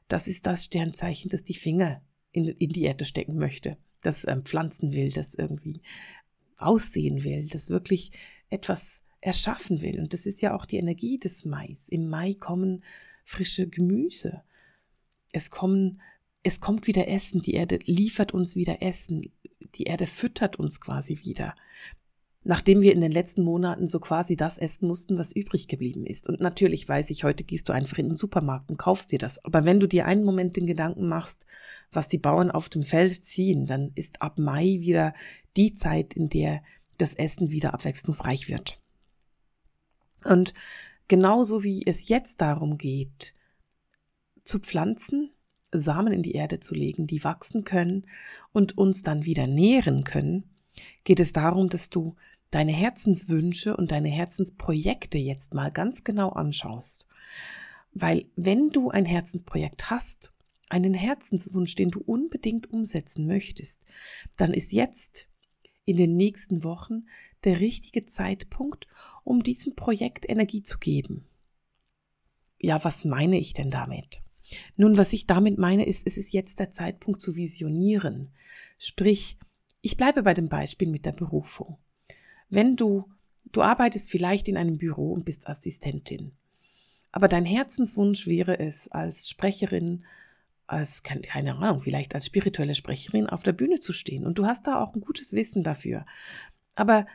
Das 0.07 0.27
ist 0.27 0.45
das 0.45 0.65
Sternzeichen, 0.65 1.29
das 1.29 1.43
die 1.43 1.55
Finger 1.55 2.01
in, 2.31 2.45
in 2.45 2.69
die 2.69 2.83
Erde 2.83 3.05
stecken 3.05 3.37
möchte, 3.37 3.77
das 4.01 4.27
ähm, 4.27 4.43
pflanzen 4.43 4.91
will, 4.91 5.11
das 5.11 5.35
irgendwie 5.35 5.81
aussehen 6.57 7.23
will, 7.23 7.47
das 7.47 7.69
wirklich 7.69 8.11
etwas 8.49 9.01
erschaffen 9.21 9.81
will. 9.81 9.99
Und 9.99 10.13
das 10.13 10.25
ist 10.25 10.41
ja 10.41 10.55
auch 10.55 10.65
die 10.65 10.77
Energie 10.77 11.17
des 11.17 11.45
Mais. 11.45 11.89
Im 11.89 12.09
Mai 12.09 12.33
kommen 12.33 12.83
frische 13.23 13.67
Gemüse. 13.67 14.43
Es 15.31 15.49
kommen, 15.49 16.01
es 16.43 16.59
kommt 16.59 16.87
wieder 16.87 17.07
Essen. 17.07 17.41
Die 17.41 17.55
Erde 17.55 17.79
liefert 17.85 18.33
uns 18.33 18.55
wieder 18.55 18.81
Essen. 18.81 19.33
Die 19.75 19.83
Erde 19.83 20.05
füttert 20.05 20.57
uns 20.57 20.79
quasi 20.79 21.19
wieder 21.23 21.55
nachdem 22.45 22.81
wir 22.81 22.93
in 22.93 23.01
den 23.01 23.11
letzten 23.11 23.43
Monaten 23.43 23.87
so 23.87 23.99
quasi 23.99 24.35
das 24.35 24.59
essen 24.59 24.87
mussten, 24.87 25.17
was 25.17 25.35
übrig 25.35 25.67
geblieben 25.67 26.05
ist. 26.05 26.29
Und 26.29 26.39
natürlich 26.39 26.87
weiß 26.87 27.09
ich, 27.09 27.23
heute 27.23 27.43
gehst 27.43 27.67
du 27.67 27.73
einfach 27.73 27.97
in 27.97 28.09
den 28.09 28.15
Supermarkt 28.15 28.69
und 28.69 28.77
kaufst 28.77 29.11
dir 29.11 29.17
das. 29.17 29.43
Aber 29.43 29.65
wenn 29.65 29.79
du 29.79 29.87
dir 29.87 30.05
einen 30.05 30.23
Moment 30.23 30.55
den 30.55 30.67
Gedanken 30.67 31.07
machst, 31.07 31.47
was 31.91 32.07
die 32.07 32.19
Bauern 32.19 32.51
auf 32.51 32.69
dem 32.69 32.83
Feld 32.83 33.25
ziehen, 33.25 33.65
dann 33.65 33.91
ist 33.95 34.21
ab 34.21 34.37
Mai 34.37 34.77
wieder 34.79 35.15
die 35.57 35.73
Zeit, 35.73 36.13
in 36.13 36.29
der 36.29 36.61
das 36.99 37.15
Essen 37.15 37.49
wieder 37.49 37.73
abwechslungsreich 37.73 38.47
wird. 38.47 38.79
Und 40.23 40.53
genauso 41.07 41.63
wie 41.63 41.81
es 41.83 42.07
jetzt 42.09 42.41
darum 42.41 42.77
geht, 42.77 43.33
zu 44.43 44.59
pflanzen, 44.59 45.31
Samen 45.71 46.13
in 46.13 46.21
die 46.21 46.33
Erde 46.33 46.59
zu 46.59 46.75
legen, 46.75 47.07
die 47.07 47.23
wachsen 47.23 47.63
können 47.63 48.05
und 48.53 48.77
uns 48.77 49.01
dann 49.01 49.25
wieder 49.25 49.47
nähren 49.47 50.03
können, 50.03 50.43
geht 51.03 51.19
es 51.19 51.33
darum, 51.33 51.69
dass 51.69 51.89
du 51.89 52.15
deine 52.55 52.71
Herzenswünsche 52.71 53.75
und 53.75 53.91
deine 53.91 54.07
Herzensprojekte 54.07 55.17
jetzt 55.17 55.53
mal 55.53 55.71
ganz 55.71 56.05
genau 56.05 56.29
anschaust. 56.29 57.05
Weil 57.91 58.29
wenn 58.37 58.69
du 58.69 58.91
ein 58.91 59.03
Herzensprojekt 59.03 59.89
hast, 59.89 60.31
einen 60.69 60.93
Herzenswunsch, 60.93 61.75
den 61.75 61.91
du 61.91 61.99
unbedingt 61.99 62.71
umsetzen 62.71 63.27
möchtest, 63.27 63.81
dann 64.37 64.53
ist 64.53 64.71
jetzt 64.71 65.27
in 65.83 65.97
den 65.97 66.15
nächsten 66.15 66.63
Wochen 66.63 67.07
der 67.43 67.59
richtige 67.59 68.05
Zeitpunkt, 68.05 68.87
um 69.25 69.43
diesem 69.43 69.75
Projekt 69.75 70.29
Energie 70.29 70.63
zu 70.63 70.79
geben. 70.79 71.27
Ja, 72.57 72.81
was 72.85 73.03
meine 73.03 73.37
ich 73.37 73.51
denn 73.51 73.69
damit? 73.69 74.21
Nun, 74.77 74.97
was 74.97 75.11
ich 75.11 75.27
damit 75.27 75.57
meine, 75.57 75.85
ist, 75.85 76.07
es 76.07 76.15
ist 76.15 76.31
jetzt 76.31 76.59
der 76.59 76.71
Zeitpunkt 76.71 77.19
zu 77.19 77.35
visionieren. 77.35 78.31
Sprich, 78.77 79.37
ich 79.81 79.97
bleibe 79.97 80.23
bei 80.23 80.33
dem 80.33 80.47
Beispiel 80.47 80.87
mit 80.87 81.05
der 81.05 81.11
Berufung. 81.11 81.79
Wenn 82.49 82.75
du, 82.75 83.05
du 83.51 83.61
arbeitest 83.61 84.09
vielleicht 84.09 84.47
in 84.47 84.57
einem 84.57 84.77
Büro 84.77 85.13
und 85.13 85.25
bist 85.25 85.47
Assistentin, 85.47 86.31
aber 87.11 87.27
dein 87.27 87.45
Herzenswunsch 87.45 88.27
wäre 88.27 88.59
es, 88.59 88.89
als 88.89 89.29
Sprecherin, 89.29 90.05
als, 90.67 91.01
keine 91.03 91.55
Ahnung, 91.55 91.79
vielleicht 91.79 92.13
als 92.13 92.25
spirituelle 92.25 92.75
Sprecherin 92.75 93.27
auf 93.27 93.43
der 93.43 93.53
Bühne 93.53 93.79
zu 93.79 93.93
stehen. 93.93 94.25
Und 94.25 94.37
du 94.37 94.45
hast 94.45 94.67
da 94.67 94.81
auch 94.81 94.93
ein 94.93 95.01
gutes 95.01 95.31
Wissen 95.31 95.63
dafür. 95.63 96.05
Aber 96.75 97.05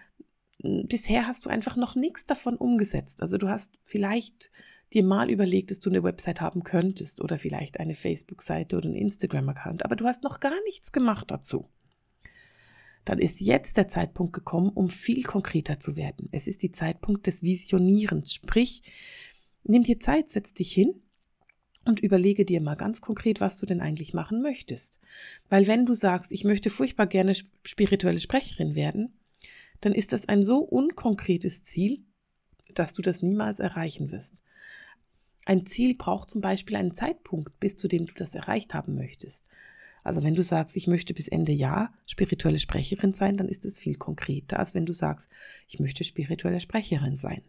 hm, 0.62 0.86
bisher 0.88 1.26
hast 1.26 1.44
du 1.44 1.50
einfach 1.50 1.76
noch 1.76 1.96
nichts 1.96 2.24
davon 2.24 2.56
umgesetzt. 2.56 3.20
Also 3.20 3.36
du 3.36 3.48
hast 3.48 3.72
vielleicht 3.84 4.50
dir 4.92 5.04
mal 5.04 5.30
überlegt, 5.30 5.70
dass 5.70 5.80
du 5.80 5.90
eine 5.90 6.02
Website 6.02 6.40
haben 6.40 6.64
könntest 6.64 7.20
oder 7.20 7.38
vielleicht 7.38 7.78
eine 7.78 7.94
Facebook-Seite 7.94 8.76
oder 8.76 8.86
einen 8.86 8.96
Instagram-Account, 8.96 9.84
aber 9.84 9.96
du 9.96 10.04
hast 10.06 10.24
noch 10.24 10.40
gar 10.40 10.60
nichts 10.64 10.92
gemacht 10.92 11.30
dazu 11.30 11.68
dann 13.04 13.18
ist 13.18 13.40
jetzt 13.40 13.76
der 13.76 13.88
Zeitpunkt 13.88 14.32
gekommen, 14.32 14.70
um 14.70 14.88
viel 14.88 15.22
konkreter 15.22 15.80
zu 15.80 15.96
werden. 15.96 16.28
Es 16.32 16.46
ist 16.46 16.62
die 16.62 16.72
Zeitpunkt 16.72 17.26
des 17.26 17.42
Visionierens. 17.42 18.32
Sprich, 18.34 18.82
nimm 19.64 19.82
dir 19.82 20.00
Zeit, 20.00 20.28
setz 20.28 20.52
dich 20.52 20.72
hin 20.72 21.02
und 21.84 22.00
überlege 22.00 22.44
dir 22.44 22.60
mal 22.60 22.76
ganz 22.76 23.00
konkret, 23.00 23.40
was 23.40 23.58
du 23.58 23.66
denn 23.66 23.80
eigentlich 23.80 24.12
machen 24.12 24.42
möchtest. 24.42 25.00
Weil 25.48 25.66
wenn 25.66 25.86
du 25.86 25.94
sagst, 25.94 26.30
ich 26.32 26.44
möchte 26.44 26.70
furchtbar 26.70 27.06
gerne 27.06 27.34
spirituelle 27.64 28.20
Sprecherin 28.20 28.74
werden, 28.74 29.18
dann 29.80 29.92
ist 29.92 30.12
das 30.12 30.28
ein 30.28 30.42
so 30.42 30.58
unkonkretes 30.58 31.62
Ziel, 31.62 32.04
dass 32.74 32.92
du 32.92 33.02
das 33.02 33.22
niemals 33.22 33.58
erreichen 33.60 34.10
wirst. 34.10 34.42
Ein 35.46 35.66
Ziel 35.66 35.96
braucht 35.96 36.28
zum 36.28 36.42
Beispiel 36.42 36.76
einen 36.76 36.94
Zeitpunkt, 36.94 37.58
bis 37.60 37.76
zu 37.76 37.88
dem 37.88 38.06
du 38.06 38.12
das 38.14 38.34
erreicht 38.34 38.74
haben 38.74 38.94
möchtest. 38.94 39.46
Also 40.02 40.22
wenn 40.22 40.34
du 40.34 40.42
sagst, 40.42 40.76
ich 40.76 40.86
möchte 40.86 41.14
bis 41.14 41.28
Ende 41.28 41.52
Jahr 41.52 41.92
spirituelle 42.06 42.58
Sprecherin 42.58 43.12
sein, 43.12 43.36
dann 43.36 43.48
ist 43.48 43.64
es 43.64 43.78
viel 43.78 43.96
konkreter, 43.96 44.58
als 44.58 44.74
wenn 44.74 44.86
du 44.86 44.92
sagst, 44.92 45.28
ich 45.68 45.78
möchte 45.78 46.04
spirituelle 46.04 46.60
Sprecherin 46.60 47.16
sein. 47.16 47.42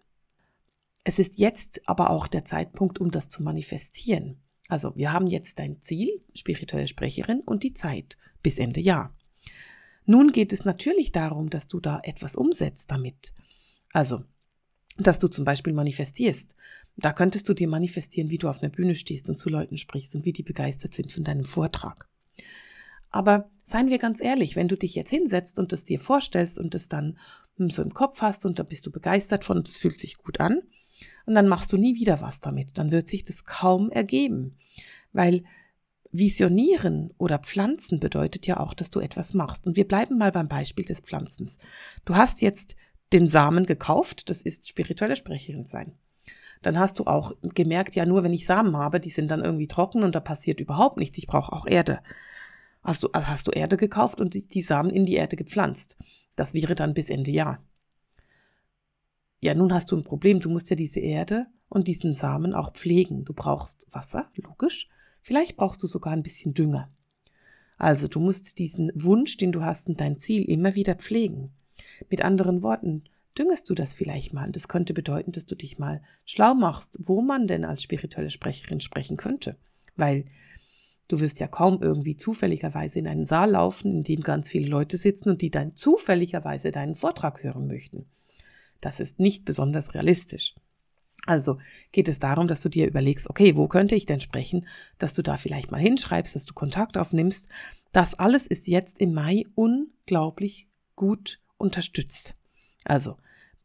Es 1.03 1.19
ist 1.19 1.39
jetzt 1.39 1.81
aber 1.87 2.09
auch 2.09 2.27
der 2.27 2.45
Zeitpunkt, 2.45 2.99
um 2.99 3.11
das 3.11 3.29
zu 3.29 3.41
manifestieren. 3.41 4.37
Also 4.67 4.95
wir 4.95 5.11
haben 5.11 5.27
jetzt 5.27 5.59
dein 5.59 5.81
Ziel, 5.81 6.21
spirituelle 6.35 6.87
Sprecherin, 6.87 7.41
und 7.41 7.63
die 7.63 7.73
Zeit 7.73 8.17
bis 8.43 8.59
Ende 8.59 8.79
Jahr. 8.79 9.15
Nun 10.05 10.31
geht 10.31 10.53
es 10.53 10.65
natürlich 10.65 11.11
darum, 11.11 11.49
dass 11.49 11.67
du 11.67 11.79
da 11.79 11.99
etwas 12.03 12.35
umsetzt 12.35 12.91
damit. 12.91 13.33
Also 13.91 14.23
dass 14.97 15.19
du 15.19 15.27
zum 15.27 15.45
Beispiel 15.45 15.73
manifestierst. 15.73 16.55
Da 16.97 17.13
könntest 17.13 17.47
du 17.47 17.53
dir 17.53 17.67
manifestieren, 17.67 18.29
wie 18.29 18.37
du 18.37 18.49
auf 18.49 18.61
einer 18.61 18.71
Bühne 18.71 18.95
stehst 18.95 19.29
und 19.29 19.35
zu 19.35 19.49
Leuten 19.49 19.77
sprichst 19.77 20.15
und 20.15 20.25
wie 20.25 20.33
die 20.33 20.43
begeistert 20.43 20.93
sind 20.93 21.11
von 21.11 21.23
deinem 21.23 21.45
Vortrag. 21.45 22.09
Aber 23.09 23.49
seien 23.63 23.89
wir 23.89 23.97
ganz 23.97 24.21
ehrlich, 24.21 24.55
wenn 24.55 24.67
du 24.67 24.77
dich 24.77 24.95
jetzt 24.95 25.09
hinsetzt 25.09 25.59
und 25.59 25.71
das 25.71 25.83
dir 25.83 25.99
vorstellst 25.99 26.59
und 26.59 26.73
das 26.73 26.87
dann 26.87 27.17
hm, 27.57 27.69
so 27.69 27.81
im 27.81 27.93
Kopf 27.93 28.21
hast 28.21 28.45
und 28.45 28.59
da 28.59 28.63
bist 28.63 28.85
du 28.85 28.91
begeistert 28.91 29.45
von 29.45 29.57
und 29.57 29.67
es 29.67 29.77
fühlt 29.77 29.99
sich 29.99 30.17
gut 30.17 30.39
an 30.39 30.61
und 31.25 31.35
dann 31.35 31.47
machst 31.47 31.71
du 31.73 31.77
nie 31.77 31.95
wieder 31.95 32.21
was 32.21 32.39
damit, 32.39 32.77
dann 32.77 32.91
wird 32.91 33.07
sich 33.07 33.23
das 33.23 33.45
kaum 33.45 33.89
ergeben. 33.91 34.57
Weil 35.13 35.43
Visionieren 36.13 37.13
oder 37.17 37.39
Pflanzen 37.39 37.99
bedeutet 37.99 38.45
ja 38.45 38.59
auch, 38.59 38.73
dass 38.73 38.91
du 38.91 38.99
etwas 38.99 39.33
machst. 39.33 39.65
Und 39.65 39.77
wir 39.77 39.87
bleiben 39.87 40.17
mal 40.17 40.31
beim 40.31 40.49
Beispiel 40.49 40.83
des 40.83 40.99
Pflanzens. 40.99 41.57
Du 42.03 42.15
hast 42.15 42.41
jetzt 42.41 42.75
den 43.13 43.27
Samen 43.27 43.65
gekauft, 43.65 44.29
das 44.29 44.41
ist 44.41 44.67
spirituelle 44.67 45.15
Sprecherin 45.15 45.65
sein. 45.65 45.93
Dann 46.61 46.77
hast 46.77 46.99
du 46.99 47.05
auch 47.05 47.33
gemerkt, 47.41 47.95
ja, 47.95 48.05
nur 48.05 48.23
wenn 48.23 48.33
ich 48.33 48.45
Samen 48.45 48.77
habe, 48.77 48.99
die 48.99 49.09
sind 49.09 49.31
dann 49.31 49.43
irgendwie 49.43 49.67
trocken 49.67 50.03
und 50.03 50.13
da 50.13 50.19
passiert 50.19 50.59
überhaupt 50.59 50.97
nichts. 50.97 51.17
Ich 51.17 51.27
brauche 51.27 51.51
auch 51.53 51.65
Erde. 51.65 52.01
Hast 52.83 53.03
du, 53.03 53.09
also 53.13 53.27
hast 53.27 53.47
du 53.47 53.51
Erde 53.51 53.77
gekauft 53.77 54.21
und 54.21 54.33
die, 54.33 54.47
die 54.47 54.61
Samen 54.61 54.89
in 54.89 55.05
die 55.05 55.15
Erde 55.15 55.35
gepflanzt. 55.35 55.97
Das 56.35 56.53
wäre 56.53 56.75
dann 56.75 56.93
bis 56.93 57.09
Ende 57.09 57.31
Jahr. 57.31 57.63
Ja, 59.39 59.55
nun 59.55 59.73
hast 59.73 59.91
du 59.91 59.97
ein 59.97 60.03
Problem. 60.03 60.39
Du 60.39 60.49
musst 60.49 60.69
ja 60.69 60.75
diese 60.75 60.99
Erde 60.99 61.47
und 61.67 61.87
diesen 61.87 62.13
Samen 62.13 62.53
auch 62.53 62.73
pflegen. 62.73 63.25
Du 63.25 63.33
brauchst 63.33 63.87
Wasser, 63.91 64.29
logisch. 64.35 64.87
Vielleicht 65.21 65.57
brauchst 65.57 65.81
du 65.81 65.87
sogar 65.87 66.13
ein 66.13 66.23
bisschen 66.23 66.53
Dünger. 66.53 66.91
Also 67.77 68.07
du 68.07 68.19
musst 68.19 68.59
diesen 68.59 68.91
Wunsch, 68.93 69.37
den 69.37 69.51
du 69.51 69.63
hast 69.63 69.89
und 69.89 69.99
dein 69.99 70.19
Ziel 70.19 70.43
immer 70.43 70.75
wieder 70.75 70.93
pflegen. 70.93 71.51
Mit 72.09 72.23
anderen 72.23 72.61
Worten, 72.61 73.05
düngest 73.37 73.69
du 73.69 73.75
das 73.75 73.93
vielleicht 73.93 74.33
mal. 74.33 74.51
Das 74.51 74.67
könnte 74.67 74.93
bedeuten, 74.93 75.31
dass 75.31 75.45
du 75.45 75.55
dich 75.55 75.79
mal 75.79 76.01
schlau 76.25 76.53
machst, 76.53 76.97
wo 76.99 77.21
man 77.21 77.47
denn 77.47 77.65
als 77.65 77.83
spirituelle 77.83 78.29
Sprecherin 78.29 78.81
sprechen 78.81 79.17
könnte. 79.17 79.57
Weil 79.95 80.25
du 81.07 81.19
wirst 81.19 81.39
ja 81.39 81.47
kaum 81.47 81.81
irgendwie 81.81 82.15
zufälligerweise 82.15 82.99
in 82.99 83.07
einen 83.07 83.25
Saal 83.25 83.51
laufen, 83.51 83.97
in 83.97 84.03
dem 84.03 84.21
ganz 84.21 84.49
viele 84.49 84.67
Leute 84.67 84.97
sitzen 84.97 85.29
und 85.29 85.41
die 85.41 85.51
dann 85.51 85.75
zufälligerweise 85.75 86.71
deinen 86.71 86.95
Vortrag 86.95 87.43
hören 87.43 87.67
möchten. 87.67 88.05
Das 88.79 88.99
ist 88.99 89.19
nicht 89.19 89.45
besonders 89.45 89.93
realistisch. 89.93 90.55
Also 91.27 91.59
geht 91.91 92.07
es 92.07 92.17
darum, 92.17 92.47
dass 92.47 92.61
du 92.61 92.69
dir 92.69 92.87
überlegst, 92.87 93.29
okay, 93.29 93.55
wo 93.55 93.67
könnte 93.67 93.93
ich 93.93 94.07
denn 94.07 94.19
sprechen, 94.19 94.65
dass 94.97 95.13
du 95.13 95.21
da 95.21 95.37
vielleicht 95.37 95.69
mal 95.69 95.79
hinschreibst, 95.79 96.35
dass 96.35 96.45
du 96.45 96.53
Kontakt 96.53 96.97
aufnimmst. 96.97 97.47
Das 97.91 98.15
alles 98.15 98.47
ist 98.47 98.67
jetzt 98.67 98.99
im 98.99 99.13
Mai 99.13 99.45
unglaublich 99.53 100.67
gut 100.95 101.39
unterstützt. 101.57 102.35
Also 102.85 103.17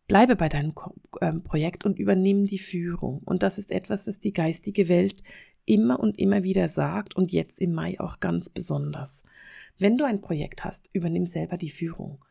bleibe 0.08 0.36
bei 0.36 0.48
deinem 0.48 0.72
ähm, 1.20 1.42
Projekt 1.42 1.84
und 1.84 1.98
übernimm 1.98 2.46
die 2.46 2.58
Führung. 2.58 3.20
Und 3.24 3.42
das 3.42 3.58
ist 3.58 3.70
etwas, 3.70 4.06
was 4.06 4.18
die 4.18 4.32
geistige 4.32 4.88
Welt 4.88 5.22
immer 5.64 5.98
und 5.98 6.18
immer 6.18 6.42
wieder 6.42 6.68
sagt 6.68 7.16
und 7.16 7.32
jetzt 7.32 7.60
im 7.60 7.72
Mai 7.72 7.98
auch 7.98 8.20
ganz 8.20 8.48
besonders. 8.48 9.24
Wenn 9.78 9.98
du 9.98 10.04
ein 10.04 10.20
Projekt 10.20 10.64
hast, 10.64 10.88
übernimm 10.92 11.26
selber 11.26 11.56
die 11.56 11.70
Führung. 11.70 12.24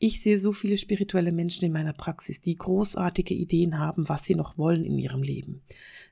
Ich 0.00 0.20
sehe 0.20 0.38
so 0.38 0.52
viele 0.52 0.78
spirituelle 0.78 1.32
Menschen 1.32 1.64
in 1.64 1.72
meiner 1.72 1.92
Praxis, 1.92 2.40
die 2.40 2.56
großartige 2.56 3.34
Ideen 3.34 3.78
haben, 3.78 4.08
was 4.08 4.24
sie 4.24 4.34
noch 4.34 4.58
wollen 4.58 4.84
in 4.84 4.98
ihrem 4.98 5.22
Leben. 5.22 5.62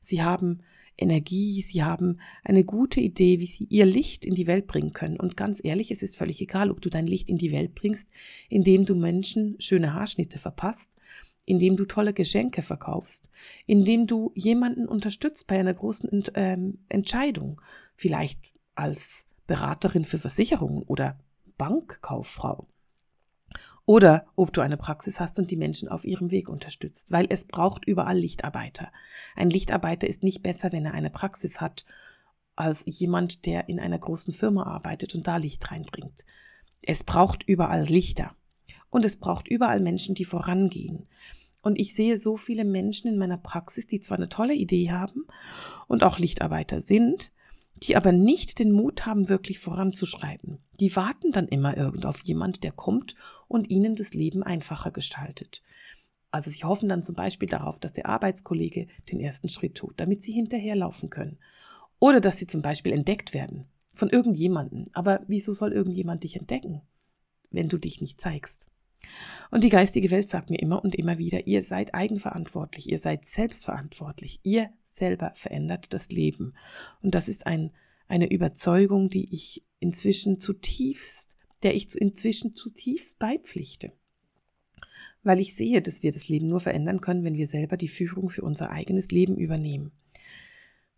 Sie 0.03 0.23
haben 0.23 0.62
Energie, 0.99 1.62
sie 1.62 1.83
haben 1.83 2.21
eine 2.43 2.65
gute 2.65 3.00
Idee, 3.00 3.41
wie 3.41 3.47
sie 3.47 3.67
ihr 3.71 3.87
Licht 3.87 4.25
in 4.25 4.35
die 4.35 4.47
Welt 4.47 4.67
bringen 4.67 4.93
können. 4.93 5.19
Und 5.19 5.37
ganz 5.37 5.61
ehrlich, 5.62 5.91
es 5.91 6.03
ist 6.03 6.17
völlig 6.17 6.41
egal, 6.41 6.71
ob 6.71 6.81
du 6.81 6.88
dein 6.88 7.07
Licht 7.07 7.29
in 7.29 7.38
die 7.38 7.53
Welt 7.53 7.75
bringst, 7.75 8.09
indem 8.49 8.85
du 8.85 8.95
Menschen 8.95 9.57
schöne 9.59 9.95
Haarschnitte 9.95 10.38
verpasst, 10.38 10.97
indem 11.45 11.76
du 11.76 11.85
tolle 11.85 12.12
Geschenke 12.12 12.62
verkaufst, 12.62 13.31
indem 13.67 14.07
du 14.07 14.33
jemanden 14.35 14.87
unterstützt 14.87 15.47
bei 15.47 15.59
einer 15.59 15.75
großen 15.75 16.25
ähm, 16.35 16.79
Entscheidung, 16.88 17.61
vielleicht 17.95 18.53
als 18.75 19.29
Beraterin 19.47 20.05
für 20.05 20.19
Versicherungen 20.19 20.83
oder 20.83 21.19
Bankkauffrau. 21.57 22.67
Oder 23.87 24.26
ob 24.35 24.52
du 24.52 24.61
eine 24.61 24.76
Praxis 24.76 25.21
hast 25.21 25.38
und 25.38 25.50
die 25.50 25.57
Menschen 25.57 25.88
auf 25.88 26.05
ihrem 26.05 26.33
Weg 26.33 26.49
unterstützt, 26.49 27.12
weil 27.12 27.26
es 27.31 27.45
braucht 27.47 27.87
überall 27.87 28.19
Lichtarbeiter. 28.19 28.90
Ein 29.37 29.49
Lichtarbeiter 29.49 30.09
ist 30.09 30.25
nicht 30.25 30.43
besser, 30.43 30.73
wenn 30.73 30.85
er 30.85 30.95
eine 30.95 31.11
Praxis 31.11 31.61
hat, 31.61 31.87
als 32.57 32.83
jemand, 32.87 33.47
der 33.47 33.69
in 33.69 33.78
einer 33.78 33.99
großen 33.99 34.33
Firma 34.33 34.64
arbeitet 34.64 35.14
und 35.14 35.28
da 35.28 35.37
Licht 35.37 35.71
reinbringt. 35.71 36.25
Es 36.83 37.05
braucht 37.05 37.45
überall 37.45 37.85
Lichter. 37.85 38.35
Und 38.90 39.05
es 39.05 39.16
braucht 39.16 39.47
überall 39.47 39.81
Menschen, 39.81 40.14
die 40.14 40.25
vorangehen. 40.25 41.07
Und 41.61 41.78
ich 41.78 41.95
sehe 41.95 42.19
so 42.19 42.37
viele 42.37 42.64
Menschen 42.64 43.12
in 43.12 43.19
meiner 43.19 43.37
Praxis, 43.37 43.87
die 43.87 44.00
zwar 44.00 44.16
eine 44.16 44.28
tolle 44.28 44.55
Idee 44.55 44.90
haben 44.90 45.26
und 45.87 46.02
auch 46.02 46.19
Lichtarbeiter 46.19 46.81
sind, 46.81 47.33
die 47.83 47.97
aber 47.97 48.12
nicht 48.12 48.59
den 48.59 48.73
Mut 48.73 49.06
haben, 49.06 49.28
wirklich 49.28 49.59
voranzuschreiten. 49.59 50.59
Die 50.80 50.95
warten 50.97 51.30
dann 51.30 51.49
immer 51.49 51.76
irgend 51.76 52.06
auf 52.06 52.23
jemand, 52.25 52.64
der 52.64 52.73
kommt 52.73 53.14
und 53.49 53.71
ihnen 53.71 53.97
das 53.97 54.14
Leben 54.14 54.42
einfacher 54.42 54.90
gestaltet. 54.90 55.62
Also 56.30 56.50
sie 56.50 56.64
hoffen 56.64 56.88
dann 56.88 57.02
zum 57.02 57.14
Beispiel 57.14 57.49
darauf, 57.49 57.78
dass 57.78 57.92
der 57.92 58.06
Arbeitskollege 58.06 58.88
den 59.11 59.21
ersten 59.21 59.49
Schritt 59.49 59.76
tut, 59.76 59.95
damit 59.99 60.23
sie 60.23 60.33
hinterherlaufen 60.33 61.11
können. 61.11 61.38
Oder 61.99 62.21
dass 62.21 62.38
sie 62.38 62.47
zum 62.47 62.62
Beispiel 62.62 62.92
entdeckt 62.92 63.33
werden 63.33 63.66
von 63.95 64.11
irgendjemanden. 64.11 64.85
Aber 64.92 65.21
wieso 65.28 65.52
soll 65.52 65.73
irgendjemand 65.73 66.25
dich 66.25 66.37
entdecken, 66.37 66.83
wenn 67.50 67.68
du 67.68 67.78
dich 67.78 68.00
nicht 68.00 68.21
zeigst? 68.21 68.68
Und 69.50 69.64
die 69.64 69.71
geistige 69.71 70.11
Welt 70.11 70.28
sagt 70.28 70.50
mir 70.50 70.59
immer 70.59 70.83
und 70.83 70.95
immer 70.95 71.18
wieder, 71.18 71.47
ihr 71.47 71.62
seid 71.62 71.95
eigenverantwortlich, 71.95 72.90
ihr 72.90 72.99
seid 72.99 73.26
selbstverantwortlich, 73.26 74.40
ihr 74.42 74.71
selber 74.97 75.33
verändert 75.35 75.93
das 75.93 76.09
Leben. 76.09 76.55
Und 77.03 77.15
das 77.15 77.29
ist 77.29 77.47
ein, 77.47 77.73
eine 78.09 78.31
Überzeugung, 78.31 79.11
die 79.11 79.35
ich 79.35 79.65
inzwischen 79.79 80.41
zutiefst, 80.41 81.37
der 81.62 81.75
ich 81.75 81.95
inzwischen 81.95 82.53
zutiefst 82.53 83.19
beipflichte. 83.19 83.93
Weil 85.23 85.41
ich 85.41 85.55
sehe, 85.55 85.83
dass 85.83 86.03
wir 86.03 86.12
das 86.12 86.29
Leben 86.29 86.49
nur 86.49 86.61
verändern 86.61 87.00
können, 87.00 87.25
wenn 87.25 87.37
wir 87.37 87.49
selber 87.49 87.76
die 87.76 87.88
Führung 87.88 88.29
für 88.29 88.43
unser 88.43 88.71
eigenes 88.71 89.09
Leben 89.09 89.37
übernehmen. 89.37 89.93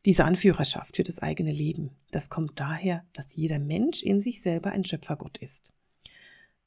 Diese 0.04 0.24
Anführerschaft 0.24 0.96
für 0.96 1.02
das 1.02 1.18
eigene 1.18 1.52
Leben, 1.52 1.90
das 2.10 2.30
kommt 2.30 2.60
daher, 2.60 3.04
dass 3.12 3.34
jeder 3.34 3.58
Mensch 3.58 4.02
in 4.02 4.20
sich 4.20 4.42
selber 4.42 4.70
ein 4.70 4.84
Schöpfergott 4.84 5.38
ist. 5.38 5.74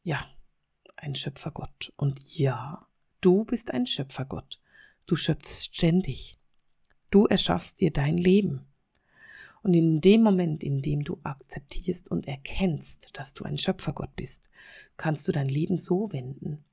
Ja, 0.04 0.26
ein 0.96 1.16
Schöpfergott. 1.16 1.94
Und 1.96 2.20
ja, 2.38 2.88
du 3.22 3.46
bist 3.46 3.72
ein 3.72 3.86
Schöpfergott. 3.86 4.60
Du 5.06 5.16
schöpfst 5.16 5.76
ständig. 5.76 6.40
Du 7.12 7.26
erschaffst 7.26 7.82
dir 7.82 7.92
dein 7.92 8.18
Leben. 8.18 8.66
Und 9.64 9.74
in 9.76 10.02
dem 10.02 10.24
Moment, 10.24 10.64
in 10.64 10.82
dem 10.82 11.04
du 11.04 11.20
akzeptierst 11.24 12.10
und 12.10 12.28
erkennst, 12.28 13.10
dass 13.14 13.34
du 13.34 13.44
ein 13.44 13.58
Schöpfergott 13.58 14.16
bist, 14.16 14.50
kannst 14.98 15.28
du 15.28 15.32
dein 15.32 15.50
Leben 15.50 15.78
so 15.78 16.12
wenden, 16.12 16.64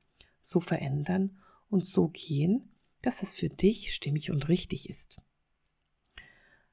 so 0.40 0.60
verändern 0.60 1.38
und 1.68 1.84
so 1.84 2.08
gehen, 2.08 2.70
dass 3.02 3.22
es 3.22 3.34
für 3.34 3.48
dich 3.48 3.92
stimmig 3.92 4.30
und 4.30 4.48
richtig 4.48 4.88
ist. 4.88 5.22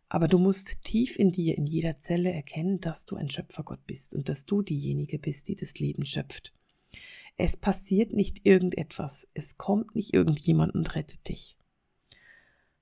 Aber 0.07 0.27
du 0.27 0.37
musst 0.37 0.83
tief 0.83 1.17
in 1.17 1.31
dir, 1.31 1.57
in 1.57 1.65
jeder 1.65 1.97
Zelle 1.97 2.31
erkennen, 2.31 2.79
dass 2.79 3.05
du 3.05 3.15
ein 3.15 3.29
Schöpfergott 3.29 3.85
bist 3.87 4.13
und 4.13 4.29
dass 4.29 4.45
du 4.45 4.61
diejenige 4.61 5.19
bist, 5.19 5.47
die 5.47 5.55
das 5.55 5.73
Leben 5.79 6.05
schöpft. 6.05 6.53
Es 7.35 7.57
passiert 7.57 8.13
nicht 8.13 8.45
irgendetwas, 8.45 9.27
es 9.33 9.57
kommt 9.57 9.95
nicht 9.95 10.13
irgendjemand 10.13 10.73
und 10.73 10.95
rettet 10.95 11.27
dich, 11.27 11.57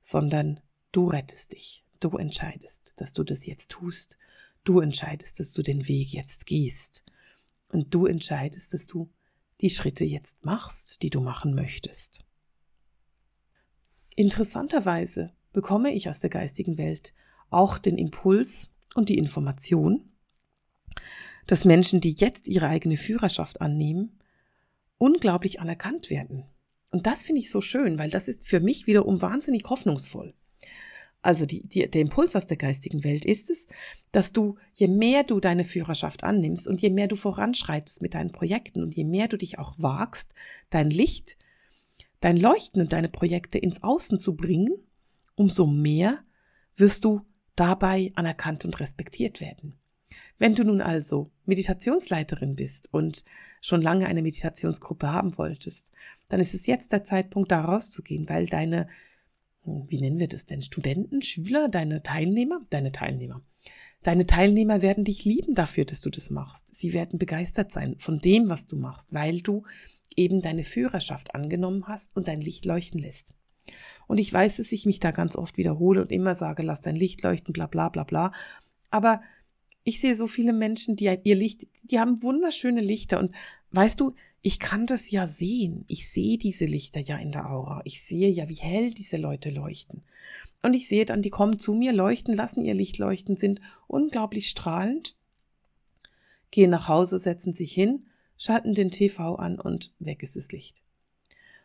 sondern 0.01 0.59
Du 0.93 1.07
rettest 1.07 1.51
dich. 1.51 1.83
Du 1.99 2.17
entscheidest, 2.17 2.93
dass 2.97 3.13
du 3.13 3.23
das 3.23 3.47
jetzt 3.47 3.71
tust. 3.71 4.19
Du 4.63 4.79
entscheidest, 4.79 5.39
dass 5.39 5.51
du 5.51 5.63
den 5.63 5.87
Weg 5.87 6.13
jetzt 6.13 6.45
gehst. 6.45 7.03
Und 7.69 7.93
du 7.95 8.05
entscheidest, 8.05 8.73
dass 8.73 8.85
du 8.85 9.09
die 9.59 9.71
Schritte 9.71 10.05
jetzt 10.05 10.45
machst, 10.45 11.01
die 11.01 11.09
du 11.09 11.19
machen 11.19 11.55
möchtest. 11.55 12.23
Interessanterweise 14.15 15.33
bekomme 15.51 15.91
ich 15.91 16.09
aus 16.09 16.19
der 16.19 16.29
geistigen 16.29 16.77
Welt 16.77 17.15
auch 17.49 17.79
den 17.79 17.97
Impuls 17.97 18.69
und 18.93 19.09
die 19.09 19.17
Information, 19.17 20.11
dass 21.47 21.65
Menschen, 21.65 22.01
die 22.01 22.13
jetzt 22.13 22.47
ihre 22.47 22.67
eigene 22.67 22.97
Führerschaft 22.97 23.61
annehmen, 23.61 24.19
unglaublich 24.99 25.59
anerkannt 25.59 26.11
werden. 26.11 26.45
Und 26.91 27.07
das 27.07 27.23
finde 27.23 27.41
ich 27.41 27.49
so 27.49 27.61
schön, 27.61 27.97
weil 27.97 28.11
das 28.11 28.27
ist 28.27 28.45
für 28.45 28.59
mich 28.59 28.85
wiederum 28.85 29.23
wahnsinnig 29.23 29.67
hoffnungsvoll 29.67 30.35
also 31.23 31.45
die, 31.45 31.67
die, 31.67 31.89
der 31.89 32.01
Impuls 32.01 32.35
aus 32.35 32.47
der 32.47 32.57
geistigen 32.57 33.03
Welt 33.03 33.25
ist 33.25 33.49
es, 33.49 33.65
dass 34.11 34.33
du, 34.33 34.57
je 34.73 34.89
mehr 34.89 35.23
du 35.23 35.39
deine 35.39 35.63
Führerschaft 35.63 36.23
annimmst 36.23 36.67
und 36.67 36.81
je 36.81 36.89
mehr 36.89 37.07
du 37.07 37.15
voranschreitest 37.15 38.01
mit 38.01 38.13
deinen 38.13 38.31
Projekten 38.31 38.83
und 38.83 38.93
je 38.93 39.05
mehr 39.05 39.27
du 39.27 39.37
dich 39.37 39.57
auch 39.57 39.73
wagst, 39.77 40.33
dein 40.69 40.89
Licht, 40.89 41.37
dein 42.19 42.37
Leuchten 42.37 42.81
und 42.81 42.93
deine 42.93 43.09
Projekte 43.09 43.57
ins 43.57 43.81
Außen 43.81 44.19
zu 44.19 44.35
bringen, 44.35 44.75
umso 45.35 45.65
mehr 45.65 46.19
wirst 46.75 47.05
du 47.05 47.21
dabei 47.55 48.11
anerkannt 48.15 48.65
und 48.65 48.79
respektiert 48.79 49.41
werden. 49.41 49.79
Wenn 50.37 50.55
du 50.55 50.63
nun 50.63 50.81
also 50.81 51.31
Meditationsleiterin 51.45 52.55
bist 52.55 52.89
und 52.91 53.23
schon 53.61 53.81
lange 53.81 54.07
eine 54.07 54.21
Meditationsgruppe 54.21 55.11
haben 55.11 55.37
wolltest, 55.37 55.91
dann 56.27 56.39
ist 56.39 56.53
es 56.53 56.65
jetzt 56.65 56.91
der 56.91 57.03
Zeitpunkt, 57.03 57.51
da 57.51 57.63
rauszugehen, 57.63 58.27
weil 58.27 58.47
deine, 58.47 58.87
wie 59.65 59.99
nennen 59.99 60.19
wir 60.19 60.27
das 60.27 60.45
denn, 60.45 60.61
Studenten, 60.61 61.21
Schüler, 61.21 61.69
deine 61.69 62.03
Teilnehmer, 62.03 62.59
deine 62.69 62.91
Teilnehmer, 62.91 63.41
deine 64.01 64.25
Teilnehmer 64.25 64.81
werden 64.81 65.03
dich 65.03 65.25
lieben 65.25 65.55
dafür, 65.55 65.85
dass 65.85 66.01
du 66.01 66.09
das 66.09 66.29
machst. 66.29 66.75
Sie 66.75 66.93
werden 66.93 67.19
begeistert 67.19 67.71
sein 67.71 67.95
von 67.97 68.19
dem, 68.19 68.49
was 68.49 68.67
du 68.67 68.75
machst, 68.75 69.13
weil 69.13 69.41
du 69.41 69.63
eben 70.15 70.41
deine 70.41 70.63
Führerschaft 70.63 71.33
angenommen 71.33 71.87
hast 71.87 72.15
und 72.15 72.27
dein 72.27 72.41
Licht 72.41 72.65
leuchten 72.65 72.99
lässt. 72.99 73.35
Und 74.07 74.17
ich 74.17 74.31
weiß, 74.31 74.57
dass 74.57 74.71
ich 74.71 74.85
mich 74.85 74.99
da 74.99 75.11
ganz 75.11 75.35
oft 75.35 75.57
wiederhole 75.57 76.01
und 76.01 76.11
immer 76.11 76.35
sage, 76.35 76.63
lass 76.63 76.81
dein 76.81 76.95
Licht 76.95 77.23
leuchten, 77.23 77.53
bla 77.53 77.67
bla 77.67 77.89
bla 77.89 78.03
bla. 78.03 78.31
Aber 78.91 79.21
ich 79.83 79.99
sehe 79.99 80.15
so 80.15 80.27
viele 80.27 80.53
Menschen, 80.53 80.95
die 80.95 81.05
ihr 81.23 81.35
Licht, 81.35 81.67
die 81.83 81.99
haben 81.99 82.21
wunderschöne 82.21 82.81
Lichter 82.81 83.19
und 83.19 83.33
weißt 83.71 83.99
du, 83.99 84.13
ich 84.45 84.59
kann 84.59 84.85
das 84.85 85.09
ja 85.09 85.25
sehen. 85.25 85.85
Ich 85.87 86.09
sehe 86.09 86.37
diese 86.37 86.65
Lichter 86.65 86.99
ja 86.99 87.17
in 87.17 87.31
der 87.31 87.49
Aura. 87.49 87.81
Ich 87.85 88.03
sehe 88.03 88.29
ja, 88.29 88.49
wie 88.49 88.55
hell 88.55 88.93
diese 88.93 89.15
Leute 89.15 89.49
leuchten. 89.49 90.03
Und 90.61 90.73
ich 90.73 90.87
sehe 90.87 91.05
dann, 91.05 91.21
die 91.21 91.29
kommen 91.29 91.59
zu 91.59 91.73
mir, 91.73 91.93
leuchten, 91.93 92.35
lassen 92.35 92.63
ihr 92.63 92.73
Licht 92.73 92.97
leuchten, 92.97 93.37
sind 93.37 93.61
unglaublich 93.87 94.49
strahlend, 94.49 95.15
gehen 96.51 96.69
nach 96.69 96.89
Hause, 96.89 97.19
setzen 97.19 97.53
sich 97.53 97.73
hin, 97.73 98.05
schalten 98.37 98.73
den 98.73 98.91
TV 98.91 99.35
an 99.35 99.59
und 99.59 99.93
weg 99.99 100.21
ist 100.23 100.35
das 100.35 100.51
Licht. 100.51 100.83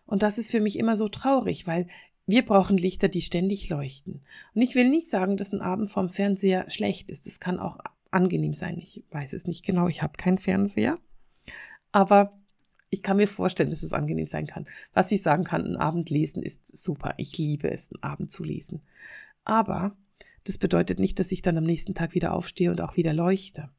Und 0.07 0.23
das 0.23 0.39
ist 0.39 0.51
für 0.51 0.61
mich 0.61 0.79
immer 0.79 0.97
so 0.97 1.09
traurig, 1.09 1.67
weil 1.67 1.89
wir 2.27 2.45
brauchen 2.45 2.77
Lichter, 2.77 3.09
die 3.09 3.23
ständig 3.23 3.69
leuchten. 3.69 4.23
Und 4.55 4.63
ich 4.63 4.77
will 4.77 4.89
nicht 4.89 5.11
sagen, 5.11 5.37
dass 5.37 5.53
ein 5.53 5.63
Abend 5.63 5.91
vorm 5.91 6.11
Fernseher 6.11 6.71
schlecht 6.71 7.11
ist. 7.11 7.27
Es 7.27 7.41
kann 7.41 7.59
auch 7.59 7.79
angenehm 8.11 8.55
sein. 8.55 8.79
Ich 8.79 9.03
weiß 9.11 9.33
es 9.33 9.47
nicht 9.47 9.65
genau, 9.67 9.89
ich 9.89 10.03
habe 10.03 10.17
keinen 10.17 10.39
Fernseher. 10.39 10.99
Aber 11.91 12.39
ich 12.91 13.03
kann 13.03 13.17
mir 13.19 13.29
vorstellen, 13.29 13.71
dass 13.71 13.83
es 13.83 13.93
angenehm 13.93 14.27
sein 14.27 14.47
kann. 14.47 14.67
Was 14.93 15.13
ich 15.13 15.23
sagen 15.23 15.45
kann, 15.45 15.65
ein 15.65 15.77
Abend 15.77 16.11
lesen 16.11 16.43
ist 16.43 16.77
super. 16.77 17.15
Ich 17.19 17.37
liebe 17.37 17.71
es, 17.71 17.91
einen 17.93 18.03
Abend 18.03 18.33
zu 18.33 18.45
lesen. 18.45 18.83
Aber 19.45 19.97
das 20.45 20.59
bedeutet 20.59 20.99
nicht, 20.99 21.19
dass 21.19 21.33
ich 21.33 21.43
dann 21.43 21.59
am 21.59 21.65
nächsten 21.65 21.95
Tag 21.95 22.15
wieder 22.15 22.33
aufstehe 22.33 22.71
und 22.71 22.81
auch 22.81 22.97
wieder 22.97 23.13
leuchte. 23.13 23.71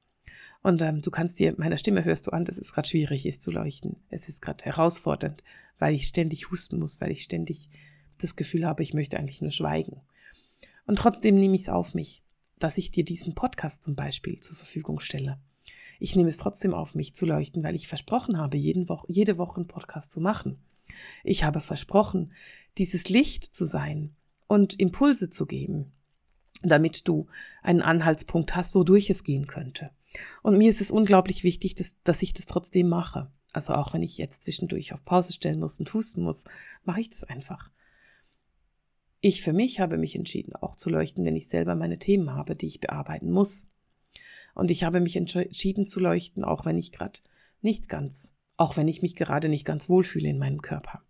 Und 0.62 0.82
ähm, 0.82 1.02
du 1.02 1.10
kannst 1.10 1.40
dir, 1.40 1.56
meiner 1.58 1.78
Stimme 1.78 2.04
hörst 2.04 2.28
du 2.28 2.32
an, 2.32 2.46
dass 2.46 2.58
es 2.58 2.74
gerade 2.74 2.88
schwierig 2.88 3.26
ist 3.26 3.42
zu 3.42 3.52
leuchten. 3.52 3.98
Es 4.10 4.30
ist 4.30 4.42
gerade 4.42 4.66
herausfordernd, 4.66 5.44
weil 5.78 5.96
ich 5.96 6.06
ständig 6.06 6.52
husten 6.52 6.80
muss, 6.80 7.00
weil 7.02 7.12
ich 7.12 7.24
ständig 7.24 7.70
das 8.20 8.36
Gefühl 8.36 8.66
habe, 8.66 8.84
ich 8.84 8.94
möchte 8.94 9.18
eigentlich 9.18 9.42
nur 9.42 9.52
schweigen. 9.52 10.02
Und 10.86 10.98
trotzdem 10.98 11.40
nehme 11.40 11.56
ich 11.56 11.64
es 11.64 11.70
auf 11.70 11.94
mich, 11.94 12.24
dass 12.60 12.78
ich 12.78 12.92
dir 12.92 13.06
diesen 13.06 13.36
Podcast 13.36 13.84
zum 13.84 13.96
Beispiel 13.96 14.40
zur 14.40 14.56
Verfügung 14.56 15.00
stelle. 15.00 15.40
Ich 16.00 16.16
nehme 16.16 16.30
es 16.30 16.38
trotzdem 16.38 16.74
auf 16.74 16.96
mich 16.96 17.14
zu 17.14 17.26
leuchten, 17.26 17.64
weil 17.64 17.76
ich 17.76 17.88
versprochen 17.88 18.38
habe, 18.38 18.58
jeden 18.58 18.90
Wo 18.90 19.04
jede 19.08 19.38
Woche 19.38 19.58
einen 19.58 19.68
Podcast 19.68 20.12
zu 20.12 20.22
machen. 20.22 20.60
Ich 21.24 21.44
habe 21.44 21.60
versprochen, 21.60 22.32
dieses 22.78 23.10
Licht 23.10 23.44
zu 23.44 23.66
sein 23.66 24.16
und 24.48 24.80
Impulse 24.80 25.30
zu 25.30 25.46
geben, 25.46 25.92
damit 26.64 27.08
du 27.08 27.28
einen 27.62 27.82
Anhaltspunkt 27.82 28.56
hast, 28.56 28.76
wodurch 28.76 29.10
es 29.10 29.24
gehen 29.24 29.46
könnte. 29.46 29.92
Und 30.42 30.58
mir 30.58 30.70
ist 30.70 30.82
es 30.82 30.92
unglaublich 30.92 31.44
wichtig, 31.44 31.76
dass, 31.76 31.96
dass 32.04 32.24
ich 32.24 32.34
das 32.34 32.46
trotzdem 32.46 32.90
mache. 32.90 33.32
Also 33.54 33.74
auch 33.74 33.94
wenn 33.94 34.04
ich 34.04 34.18
jetzt 34.18 34.44
zwischendurch 34.44 34.94
auf 34.94 35.04
Pause 35.06 35.34
stellen 35.34 35.60
muss 35.60 35.80
und 35.80 35.94
husten 35.94 36.24
muss, 36.24 36.44
mache 36.84 37.02
ich 37.02 37.10
das 37.10 37.24
einfach. 37.24 37.70
Ich 39.22 39.42
für 39.42 39.54
mich 39.54 39.80
habe 39.80 39.98
mich 39.98 40.16
entschieden, 40.16 40.56
auch 40.56 40.76
zu 40.76 40.90
leuchten, 40.90 41.26
wenn 41.26 41.36
ich 41.36 41.50
selber 41.50 41.76
meine 41.76 42.00
Themen 42.00 42.32
habe, 42.32 42.56
die 42.56 42.68
ich 42.68 42.80
bearbeiten 42.80 43.32
muss. 43.32 43.68
Und 44.56 44.72
ich 44.72 44.84
habe 44.84 45.00
mich 45.00 45.16
entschieden 45.16 45.86
zu 45.86 46.00
leuchten, 46.00 46.44
auch 46.44 46.66
wenn 46.66 46.78
ich 46.78 46.92
gerade 46.92 47.20
nicht 47.62 47.90
ganz, 47.90 48.34
auch 48.58 48.78
wenn 48.78 48.88
ich 48.88 49.02
mich 49.02 49.16
gerade 49.16 49.50
nicht 49.50 49.66
ganz 49.66 49.90
wohlfühle 49.90 50.30
in 50.30 50.38
meinem 50.38 50.62
Körper. 50.62 51.04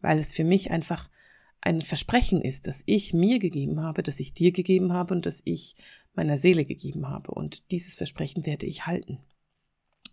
Weil 0.00 0.18
es 0.18 0.32
für 0.32 0.44
mich 0.44 0.70
einfach 0.70 1.08
ein 1.60 1.80
Versprechen 1.80 2.42
ist, 2.42 2.66
das 2.66 2.82
ich 2.86 3.14
mir 3.14 3.38
gegeben 3.38 3.80
habe, 3.80 4.02
das 4.02 4.20
ich 4.20 4.34
dir 4.34 4.52
gegeben 4.52 4.92
habe 4.92 5.14
und 5.14 5.24
das 5.24 5.40
ich 5.44 5.76
meiner 6.14 6.36
Seele 6.36 6.64
gegeben 6.64 7.08
habe. 7.08 7.30
Und 7.30 7.70
dieses 7.70 7.94
Versprechen 7.94 8.44
werde 8.44 8.66
ich 8.66 8.86
halten. 8.86 9.18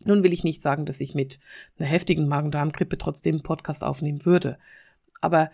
Nun 0.04 0.24
will 0.24 0.34
ich 0.34 0.44
nicht 0.44 0.62
sagen, 0.62 0.86
dass 0.86 1.02
ich 1.02 1.14
mit 1.14 1.40
einer 1.78 1.88
heftigen 1.88 2.28
Magen-Darm-Grippe 2.28 2.98
trotzdem 2.98 3.36
einen 3.36 3.44
Podcast 3.44 3.84
aufnehmen 3.84 4.26
würde. 4.26 4.58
Aber 5.20 5.52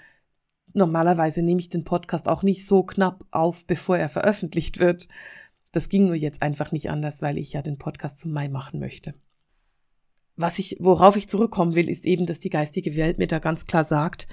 normalerweise 0.74 1.42
nehme 1.42 1.60
ich 1.60 1.70
den 1.70 1.84
Podcast 1.84 2.28
auch 2.28 2.44
nicht 2.44 2.68
so 2.68 2.84
knapp 2.84 3.26
auf, 3.32 3.66
bevor 3.66 3.98
er 3.98 4.10
veröffentlicht 4.10 4.80
wird. 4.80 5.08
Das 5.72 5.90
ging 5.90 6.06
nur 6.06 6.16
jetzt 6.16 6.42
einfach 6.42 6.72
nicht 6.72 6.90
anders, 6.90 7.22
weil 7.22 7.38
ich 7.38 7.54
ja 7.54 7.62
den 7.62 7.78
Podcast 7.78 8.20
zum 8.20 8.32
Mai 8.32 8.50
machen 8.50 8.80
möchte. 8.80 9.14
Was 10.36 10.60
ich, 10.60 10.78
worauf 10.80 11.16
ich 11.16 11.28
zurückkommen 11.28 11.76
will, 11.76 11.90
ist 11.90 12.06
eben, 12.06 12.26
dass 12.26 12.40
die 12.40 12.50
geistige 12.50 12.96
Welt 12.96 13.18
mir 13.18 13.28
da 13.28 13.40
ganz 13.40 13.66
klar 13.66 13.84
sagt, 13.84 14.28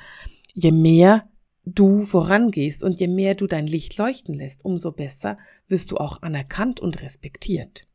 je 0.53 0.71
mehr 0.71 1.29
du 1.65 2.03
vorangehst 2.03 2.85
und 2.85 3.01
je 3.01 3.09
mehr 3.09 3.35
du 3.35 3.47
dein 3.47 3.67
Licht 3.67 3.97
leuchten 3.97 4.35
lässt, 4.35 4.65
umso 4.65 4.93
besser 4.93 5.39
wirst 5.67 5.91
du 5.91 5.97
auch 5.97 6.23
anerkannt 6.23 6.81
und 6.81 7.01
respektiert. 7.01 7.87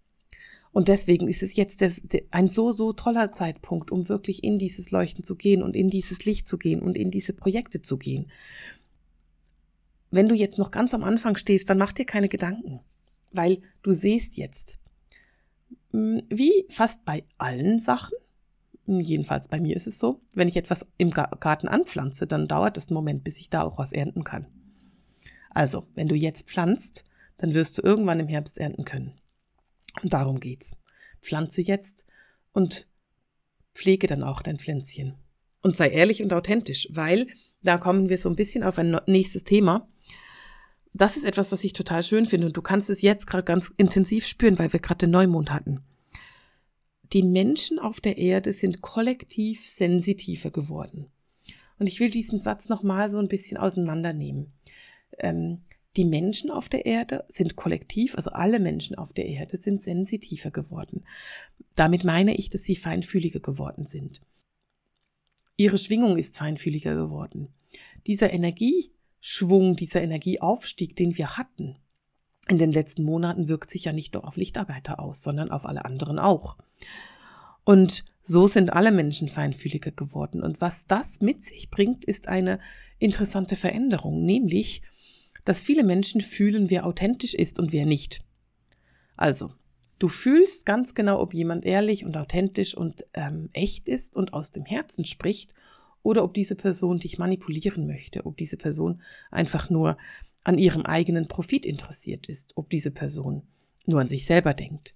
Und 0.71 0.87
deswegen 0.87 1.27
ist 1.27 1.43
es 1.43 1.55
jetzt 1.55 1.83
ein 2.31 2.47
so, 2.47 2.71
so 2.71 2.93
toller 2.93 3.33
Zeitpunkt, 3.33 3.91
um 3.91 4.07
wirklich 4.07 4.43
in 4.43 4.59
dieses 4.59 4.91
Leuchten 4.91 5.23
zu 5.23 5.35
gehen 5.35 5.63
und 5.63 5.75
in 5.75 5.89
dieses 5.89 6.25
Licht 6.25 6.47
zu 6.47 6.57
gehen 6.57 6.81
und 6.81 6.97
in 6.97 7.11
diese 7.11 7.33
Projekte 7.33 7.81
zu 7.81 7.97
gehen. 7.97 8.29
Wenn 10.11 10.27
du 10.27 10.35
jetzt 10.35 10.57
noch 10.57 10.71
ganz 10.71 10.93
am 10.93 11.03
Anfang 11.03 11.35
stehst, 11.35 11.69
dann 11.69 11.77
mach 11.77 11.93
dir 11.93 12.05
keine 12.05 12.29
Gedanken, 12.29 12.81
weil 13.31 13.61
du 13.83 13.91
siehst 13.91 14.37
jetzt, 14.37 14.79
hm, 15.91 16.21
wie 16.29 16.65
fast 16.69 17.03
bei 17.05 17.23
allen 17.37 17.79
Sachen, 17.79 18.15
Jedenfalls 18.89 19.47
bei 19.47 19.59
mir 19.59 19.75
ist 19.75 19.85
es 19.85 19.99
so. 19.99 20.19
Wenn 20.33 20.47
ich 20.47 20.57
etwas 20.57 20.83
im 20.97 21.11
Garten 21.11 21.67
anpflanze, 21.67 22.25
dann 22.25 22.47
dauert 22.47 22.75
es 22.75 22.87
einen 22.87 22.95
Moment, 22.95 23.23
bis 23.23 23.39
ich 23.39 23.51
da 23.51 23.61
auch 23.61 23.77
was 23.77 23.91
ernten 23.91 24.23
kann. 24.23 24.47
Also, 25.51 25.85
wenn 25.93 26.07
du 26.07 26.15
jetzt 26.15 26.47
pflanzt, 26.47 27.05
dann 27.37 27.53
wirst 27.53 27.77
du 27.77 27.83
irgendwann 27.83 28.19
im 28.19 28.27
Herbst 28.27 28.57
ernten 28.57 28.85
können. 28.85 29.13
Und 30.01 30.11
darum 30.11 30.39
geht's. 30.39 30.75
Pflanze 31.21 31.61
jetzt 31.61 32.05
und 32.51 32.87
pflege 33.75 34.07
dann 34.07 34.23
auch 34.23 34.41
dein 34.41 34.57
Pflänzchen. 34.57 35.15
Und 35.61 35.77
sei 35.77 35.89
ehrlich 35.89 36.23
und 36.23 36.33
authentisch, 36.33 36.87
weil 36.89 37.27
da 37.61 37.77
kommen 37.77 38.09
wir 38.09 38.17
so 38.17 38.29
ein 38.29 38.35
bisschen 38.35 38.63
auf 38.63 38.79
ein 38.79 38.99
nächstes 39.05 39.43
Thema. 39.43 39.87
Das 40.93 41.17
ist 41.17 41.23
etwas, 41.23 41.51
was 41.51 41.63
ich 41.63 41.73
total 41.73 42.03
schön 42.03 42.25
finde 42.25 42.47
und 42.47 42.57
du 42.57 42.61
kannst 42.61 42.89
es 42.89 43.01
jetzt 43.01 43.27
gerade 43.27 43.43
ganz 43.43 43.71
intensiv 43.77 44.25
spüren, 44.25 44.57
weil 44.57 44.73
wir 44.73 44.79
gerade 44.79 44.99
den 44.99 45.11
Neumond 45.11 45.51
hatten 45.51 45.83
die 47.13 47.23
Menschen 47.23 47.79
auf 47.79 47.99
der 48.01 48.17
Erde 48.17 48.53
sind 48.53 48.81
kollektiv 48.81 49.67
sensitiver 49.67 50.51
geworden. 50.51 51.07
Und 51.79 51.87
ich 51.87 51.99
will 51.99 52.11
diesen 52.11 52.39
Satz 52.39 52.69
nochmal 52.69 53.09
so 53.09 53.17
ein 53.17 53.27
bisschen 53.27 53.57
auseinandernehmen. 53.57 54.53
Ähm, 55.17 55.63
die 55.97 56.05
Menschen 56.05 56.51
auf 56.51 56.69
der 56.69 56.85
Erde 56.85 57.25
sind 57.29 57.55
kollektiv, 57.55 58.15
also 58.15 58.29
alle 58.31 58.59
Menschen 58.59 58.95
auf 58.95 59.11
der 59.11 59.25
Erde 59.25 59.57
sind 59.57 59.81
sensitiver 59.81 60.51
geworden. 60.51 61.03
Damit 61.75 62.03
meine 62.03 62.35
ich, 62.35 62.49
dass 62.49 62.63
sie 62.63 62.75
feinfühliger 62.75 63.39
geworden 63.39 63.85
sind. 63.85 64.21
Ihre 65.57 65.77
Schwingung 65.77 66.17
ist 66.17 66.37
feinfühliger 66.37 66.95
geworden. 66.95 67.49
Dieser 68.05 68.31
Energieschwung, 69.19 69.75
dieser 69.75 70.01
Energieaufstieg, 70.01 70.95
den 70.95 71.17
wir 71.17 71.37
hatten 71.37 71.77
in 72.47 72.57
den 72.57 72.71
letzten 72.71 73.03
Monaten, 73.03 73.47
wirkt 73.47 73.69
sich 73.69 73.85
ja 73.85 73.93
nicht 73.93 74.13
nur 74.13 74.25
auf 74.25 74.37
Lichtarbeiter 74.37 74.99
aus, 74.99 75.21
sondern 75.21 75.51
auf 75.51 75.65
alle 75.65 75.85
anderen 75.85 76.19
auch. 76.19 76.57
Und 77.63 78.05
so 78.21 78.47
sind 78.47 78.73
alle 78.73 78.91
Menschen 78.91 79.27
feinfühliger 79.27 79.91
geworden. 79.91 80.41
Und 80.41 80.61
was 80.61 80.87
das 80.87 81.19
mit 81.19 81.43
sich 81.43 81.69
bringt, 81.69 82.05
ist 82.05 82.27
eine 82.27 82.59
interessante 82.97 83.55
Veränderung, 83.55 84.23
nämlich, 84.25 84.81
dass 85.45 85.61
viele 85.61 85.83
Menschen 85.83 86.21
fühlen, 86.21 86.69
wer 86.69 86.85
authentisch 86.85 87.33
ist 87.33 87.59
und 87.59 87.71
wer 87.71 87.85
nicht. 87.85 88.23
Also, 89.15 89.51
du 89.99 90.07
fühlst 90.07 90.65
ganz 90.65 90.95
genau, 90.95 91.21
ob 91.21 91.33
jemand 91.33 91.65
ehrlich 91.65 92.05
und 92.05 92.17
authentisch 92.17 92.75
und 92.75 93.05
ähm, 93.13 93.49
echt 93.53 93.87
ist 93.87 94.15
und 94.15 94.33
aus 94.33 94.51
dem 94.51 94.65
Herzen 94.65 95.05
spricht 95.05 95.53
oder 96.03 96.23
ob 96.23 96.33
diese 96.33 96.55
Person 96.55 96.99
dich 96.99 97.17
manipulieren 97.17 97.87
möchte, 97.87 98.25
ob 98.25 98.37
diese 98.37 98.57
Person 98.57 99.01
einfach 99.31 99.69
nur 99.69 99.97
an 100.43 100.57
ihrem 100.57 100.83
eigenen 100.83 101.27
Profit 101.27 101.65
interessiert 101.65 102.27
ist, 102.27 102.55
ob 102.55 102.69
diese 102.69 102.91
Person 102.91 103.43
nur 103.85 103.99
an 103.99 104.07
sich 104.07 104.25
selber 104.25 104.53
denkt. 104.53 104.95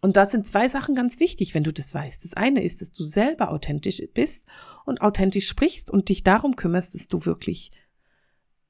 Und 0.00 0.16
da 0.16 0.26
sind 0.26 0.46
zwei 0.46 0.68
Sachen 0.68 0.94
ganz 0.94 1.18
wichtig, 1.18 1.54
wenn 1.54 1.64
du 1.64 1.72
das 1.72 1.92
weißt. 1.92 2.24
Das 2.24 2.34
eine 2.34 2.62
ist, 2.62 2.80
dass 2.80 2.92
du 2.92 3.02
selber 3.02 3.50
authentisch 3.50 4.02
bist 4.14 4.44
und 4.84 5.00
authentisch 5.00 5.48
sprichst 5.48 5.90
und 5.90 6.08
dich 6.08 6.22
darum 6.22 6.54
kümmerst, 6.54 6.94
dass 6.94 7.08
du 7.08 7.24
wirklich 7.24 7.72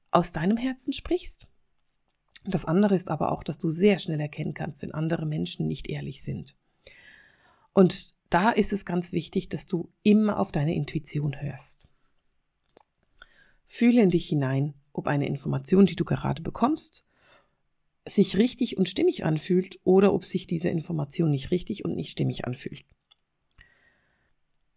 aus 0.09 0.31
deinem 0.31 0.57
Herzen 0.57 0.93
sprichst. 0.93 1.47
Das 2.45 2.65
andere 2.65 2.95
ist 2.95 3.11
aber 3.11 3.31
auch, 3.31 3.43
dass 3.43 3.57
du 3.57 3.69
sehr 3.69 3.99
schnell 3.99 4.19
erkennen 4.19 4.53
kannst, 4.53 4.81
wenn 4.81 4.93
andere 4.93 5.25
Menschen 5.25 5.67
nicht 5.67 5.89
ehrlich 5.89 6.23
sind. 6.23 6.55
Und 7.73 8.15
da 8.29 8.49
ist 8.49 8.73
es 8.73 8.85
ganz 8.85 9.11
wichtig, 9.11 9.49
dass 9.49 9.65
du 9.65 9.91
immer 10.03 10.39
auf 10.39 10.51
deine 10.51 10.75
Intuition 10.75 11.41
hörst. 11.41 11.89
Fühle 13.65 14.01
in 14.01 14.09
dich 14.09 14.27
hinein, 14.27 14.73
ob 14.93 15.07
eine 15.07 15.27
Information, 15.27 15.85
die 15.85 15.95
du 15.95 16.05
gerade 16.05 16.41
bekommst, 16.41 17.05
sich 18.07 18.37
richtig 18.37 18.77
und 18.77 18.89
stimmig 18.89 19.25
anfühlt 19.25 19.79
oder 19.83 20.13
ob 20.13 20.25
sich 20.25 20.47
diese 20.47 20.69
Information 20.69 21.31
nicht 21.31 21.51
richtig 21.51 21.83
und 21.83 21.95
nicht 21.95 22.11
stimmig 22.11 22.45
anfühlt. 22.45 22.85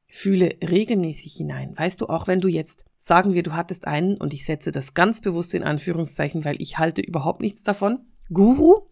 Fühle 0.09 0.57
regelmäßig 0.61 1.35
hinein. 1.35 1.79
Weißt 1.79 2.01
du, 2.01 2.07
auch 2.07 2.27
wenn 2.27 2.41
du 2.41 2.49
jetzt, 2.49 2.85
sagen 2.99 3.33
wir, 3.33 3.45
du 3.45 3.53
hattest 3.53 3.87
einen, 3.87 4.17
und 4.17 4.35
ich 4.35 4.45
setze 4.45 4.73
das 4.73 4.95
ganz 4.95 5.21
bewusst 5.21 5.55
in 5.55 5.63
Anführungszeichen, 5.63 6.45
weil 6.45 6.61
ich 6.61 6.79
halte 6.79 7.01
überhaupt 7.01 7.41
nichts 7.41 7.63
davon, 7.63 8.01
Guru. 8.29 8.90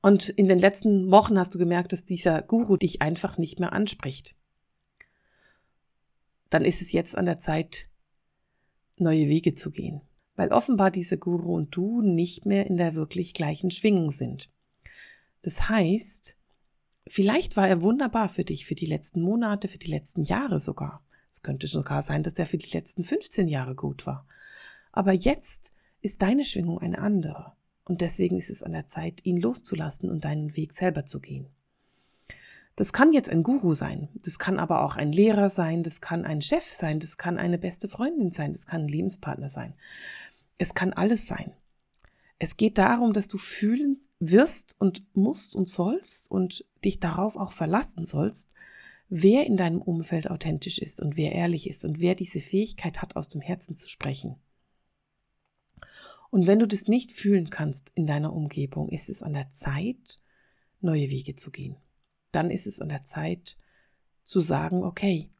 Und 0.00 0.28
in 0.28 0.48
den 0.48 0.58
letzten 0.58 1.10
Wochen 1.10 1.38
hast 1.38 1.54
du 1.54 1.58
gemerkt, 1.58 1.92
dass 1.92 2.04
dieser 2.04 2.42
Guru 2.42 2.76
dich 2.76 3.02
einfach 3.02 3.38
nicht 3.38 3.58
mehr 3.58 3.72
anspricht. 3.72 4.36
Dann 6.50 6.64
ist 6.64 6.80
es 6.80 6.92
jetzt 6.92 7.16
an 7.16 7.26
der 7.26 7.40
Zeit, 7.40 7.88
neue 8.96 9.28
Wege 9.28 9.54
zu 9.54 9.70
gehen. 9.70 10.00
Weil 10.36 10.52
offenbar 10.52 10.90
dieser 10.90 11.16
Guru 11.16 11.54
und 11.54 11.74
du 11.74 12.00
nicht 12.00 12.46
mehr 12.46 12.66
in 12.66 12.76
der 12.76 12.94
wirklich 12.94 13.34
gleichen 13.34 13.70
Schwingung 13.70 14.12
sind. 14.12 14.50
Das 15.42 15.68
heißt, 15.68 16.38
Vielleicht 17.08 17.56
war 17.56 17.66
er 17.66 17.80
wunderbar 17.80 18.28
für 18.28 18.44
dich, 18.44 18.66
für 18.66 18.74
die 18.74 18.86
letzten 18.86 19.22
Monate, 19.22 19.68
für 19.68 19.78
die 19.78 19.90
letzten 19.90 20.22
Jahre 20.22 20.60
sogar. 20.60 21.02
Es 21.30 21.42
könnte 21.42 21.66
sogar 21.66 22.02
sein, 22.02 22.22
dass 22.22 22.34
er 22.34 22.46
für 22.46 22.58
die 22.58 22.70
letzten 22.70 23.02
15 23.02 23.48
Jahre 23.48 23.74
gut 23.74 24.06
war. 24.06 24.26
Aber 24.92 25.12
jetzt 25.12 25.72
ist 26.00 26.20
deine 26.22 26.44
Schwingung 26.44 26.78
eine 26.78 26.98
andere. 26.98 27.54
Und 27.88 28.02
deswegen 28.02 28.36
ist 28.36 28.50
es 28.50 28.62
an 28.62 28.72
der 28.72 28.86
Zeit, 28.86 29.24
ihn 29.24 29.38
loszulassen 29.38 30.10
und 30.10 30.24
deinen 30.24 30.54
Weg 30.56 30.74
selber 30.74 31.06
zu 31.06 31.20
gehen. 31.20 31.48
Das 32.76 32.92
kann 32.92 33.12
jetzt 33.12 33.30
ein 33.30 33.42
Guru 33.42 33.74
sein, 33.74 34.08
das 34.14 34.38
kann 34.38 34.60
aber 34.60 34.84
auch 34.84 34.94
ein 34.94 35.10
Lehrer 35.10 35.50
sein, 35.50 35.82
das 35.82 36.00
kann 36.00 36.24
ein 36.24 36.40
Chef 36.40 36.70
sein, 36.70 37.00
das 37.00 37.18
kann 37.18 37.36
eine 37.36 37.58
beste 37.58 37.88
Freundin 37.88 38.30
sein, 38.30 38.52
das 38.52 38.66
kann 38.66 38.82
ein 38.82 38.88
Lebenspartner 38.88 39.48
sein. 39.48 39.74
Es 40.58 40.74
kann 40.74 40.92
alles 40.92 41.26
sein. 41.26 41.52
Es 42.38 42.56
geht 42.56 42.78
darum, 42.78 43.12
dass 43.12 43.26
du 43.26 43.36
fühlen 43.36 43.98
wirst 44.20 44.76
und 44.78 45.02
musst 45.16 45.56
und 45.56 45.68
sollst 45.68 46.30
und 46.30 46.64
dich 46.84 47.00
darauf 47.00 47.36
auch 47.36 47.50
verlassen 47.50 48.04
sollst, 48.04 48.54
wer 49.08 49.46
in 49.46 49.56
deinem 49.56 49.82
Umfeld 49.82 50.30
authentisch 50.30 50.78
ist 50.78 51.00
und 51.00 51.16
wer 51.16 51.32
ehrlich 51.32 51.68
ist 51.68 51.84
und 51.84 51.98
wer 51.98 52.14
diese 52.14 52.40
Fähigkeit 52.40 53.02
hat, 53.02 53.16
aus 53.16 53.28
dem 53.28 53.40
Herzen 53.40 53.74
zu 53.74 53.88
sprechen. 53.88 54.36
Und 56.30 56.46
wenn 56.46 56.58
du 56.58 56.66
das 56.66 56.88
nicht 56.88 57.12
fühlen 57.12 57.50
kannst 57.50 57.90
in 57.94 58.06
deiner 58.06 58.32
Umgebung, 58.32 58.88
ist 58.88 59.08
es 59.08 59.22
an 59.22 59.32
der 59.32 59.50
Zeit, 59.50 60.20
neue 60.80 61.10
Wege 61.10 61.34
zu 61.34 61.50
gehen. 61.50 61.76
Dann 62.32 62.50
ist 62.50 62.66
es 62.66 62.80
an 62.80 62.88
der 62.88 63.04
Zeit 63.04 63.56
zu 64.24 64.40
sagen, 64.40 64.84
okay, 64.84 65.30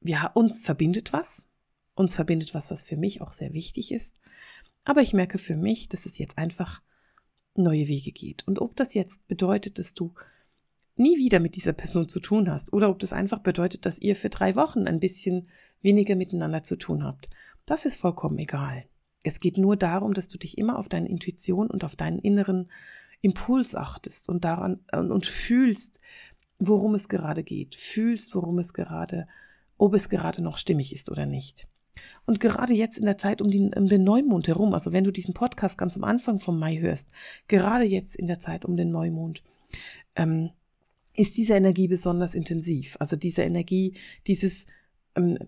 wir, 0.00 0.32
uns 0.34 0.60
verbindet 0.60 1.12
was, 1.12 1.46
uns 1.94 2.14
verbindet 2.14 2.54
was, 2.54 2.70
was 2.70 2.82
für 2.82 2.96
mich 2.96 3.20
auch 3.20 3.32
sehr 3.32 3.52
wichtig 3.52 3.92
ist, 3.92 4.20
aber 4.84 5.02
ich 5.02 5.12
merke 5.12 5.38
für 5.38 5.56
mich, 5.56 5.88
dass 5.88 6.06
es 6.06 6.18
jetzt 6.18 6.38
einfach 6.38 6.82
neue 7.54 7.86
Wege 7.86 8.12
geht. 8.12 8.46
Und 8.46 8.60
ob 8.60 8.76
das 8.76 8.94
jetzt 8.94 9.26
bedeutet, 9.28 9.78
dass 9.78 9.94
du 9.94 10.14
nie 10.96 11.16
wieder 11.16 11.40
mit 11.40 11.56
dieser 11.56 11.72
Person 11.72 12.08
zu 12.08 12.20
tun 12.20 12.50
hast 12.50 12.72
oder 12.72 12.90
ob 12.90 12.98
das 12.98 13.12
einfach 13.12 13.40
bedeutet, 13.40 13.86
dass 13.86 14.00
ihr 14.00 14.16
für 14.16 14.30
drei 14.30 14.56
Wochen 14.56 14.86
ein 14.86 15.00
bisschen 15.00 15.48
weniger 15.82 16.16
miteinander 16.16 16.62
zu 16.62 16.76
tun 16.76 17.04
habt, 17.04 17.28
das 17.66 17.84
ist 17.84 17.96
vollkommen 17.96 18.38
egal. 18.38 18.84
Es 19.22 19.40
geht 19.40 19.58
nur 19.58 19.76
darum, 19.76 20.14
dass 20.14 20.28
du 20.28 20.38
dich 20.38 20.58
immer 20.58 20.78
auf 20.78 20.88
deine 20.88 21.08
Intuition 21.08 21.68
und 21.70 21.84
auf 21.84 21.96
deinen 21.96 22.18
inneren 22.18 22.70
Impuls 23.20 23.74
achtest 23.74 24.28
und 24.28 24.44
daran 24.44 24.80
und 24.92 25.26
fühlst, 25.26 26.00
worum 26.58 26.94
es 26.94 27.08
gerade 27.08 27.42
geht, 27.42 27.74
fühlst, 27.74 28.34
worum 28.34 28.58
es 28.58 28.72
gerade, 28.72 29.26
ob 29.76 29.94
es 29.94 30.08
gerade 30.08 30.42
noch 30.42 30.58
stimmig 30.58 30.94
ist 30.94 31.10
oder 31.10 31.26
nicht. 31.26 31.68
Und 32.26 32.40
gerade 32.40 32.72
jetzt 32.74 32.98
in 32.98 33.04
der 33.04 33.18
Zeit 33.18 33.42
um 33.42 33.50
den, 33.50 33.74
um 33.74 33.88
den 33.88 34.04
Neumond 34.04 34.48
herum, 34.48 34.72
also 34.72 34.92
wenn 34.92 35.04
du 35.04 35.10
diesen 35.10 35.34
Podcast 35.34 35.76
ganz 35.76 35.96
am 35.96 36.04
Anfang 36.04 36.38
vom 36.38 36.58
Mai 36.58 36.78
hörst, 36.78 37.08
gerade 37.48 37.84
jetzt 37.84 38.14
in 38.14 38.26
der 38.26 38.38
Zeit 38.38 38.64
um 38.64 38.76
den 38.76 38.90
Neumond, 38.90 39.42
ähm, 40.16 40.50
ist 41.16 41.36
diese 41.36 41.54
Energie 41.54 41.88
besonders 41.88 42.34
intensiv. 42.34 42.96
Also 43.00 43.16
diese 43.16 43.42
Energie, 43.42 43.96
dieses, 44.26 44.66
ähm, 45.16 45.38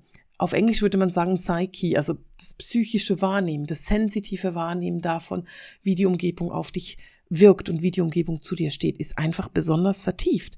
auf 0.42 0.52
Englisch 0.52 0.82
würde 0.82 0.98
man 0.98 1.08
sagen 1.08 1.36
Psyche, 1.36 1.96
also 1.96 2.14
das 2.36 2.54
psychische 2.54 3.22
Wahrnehmen, 3.22 3.66
das 3.66 3.86
sensitive 3.86 4.56
Wahrnehmen 4.56 5.00
davon, 5.00 5.46
wie 5.84 5.94
die 5.94 6.04
Umgebung 6.04 6.50
auf 6.50 6.72
dich 6.72 6.98
wirkt 7.28 7.70
und 7.70 7.80
wie 7.80 7.92
die 7.92 8.00
Umgebung 8.00 8.42
zu 8.42 8.56
dir 8.56 8.70
steht, 8.70 8.98
ist 8.98 9.16
einfach 9.16 9.48
besonders 9.48 10.00
vertieft. 10.02 10.56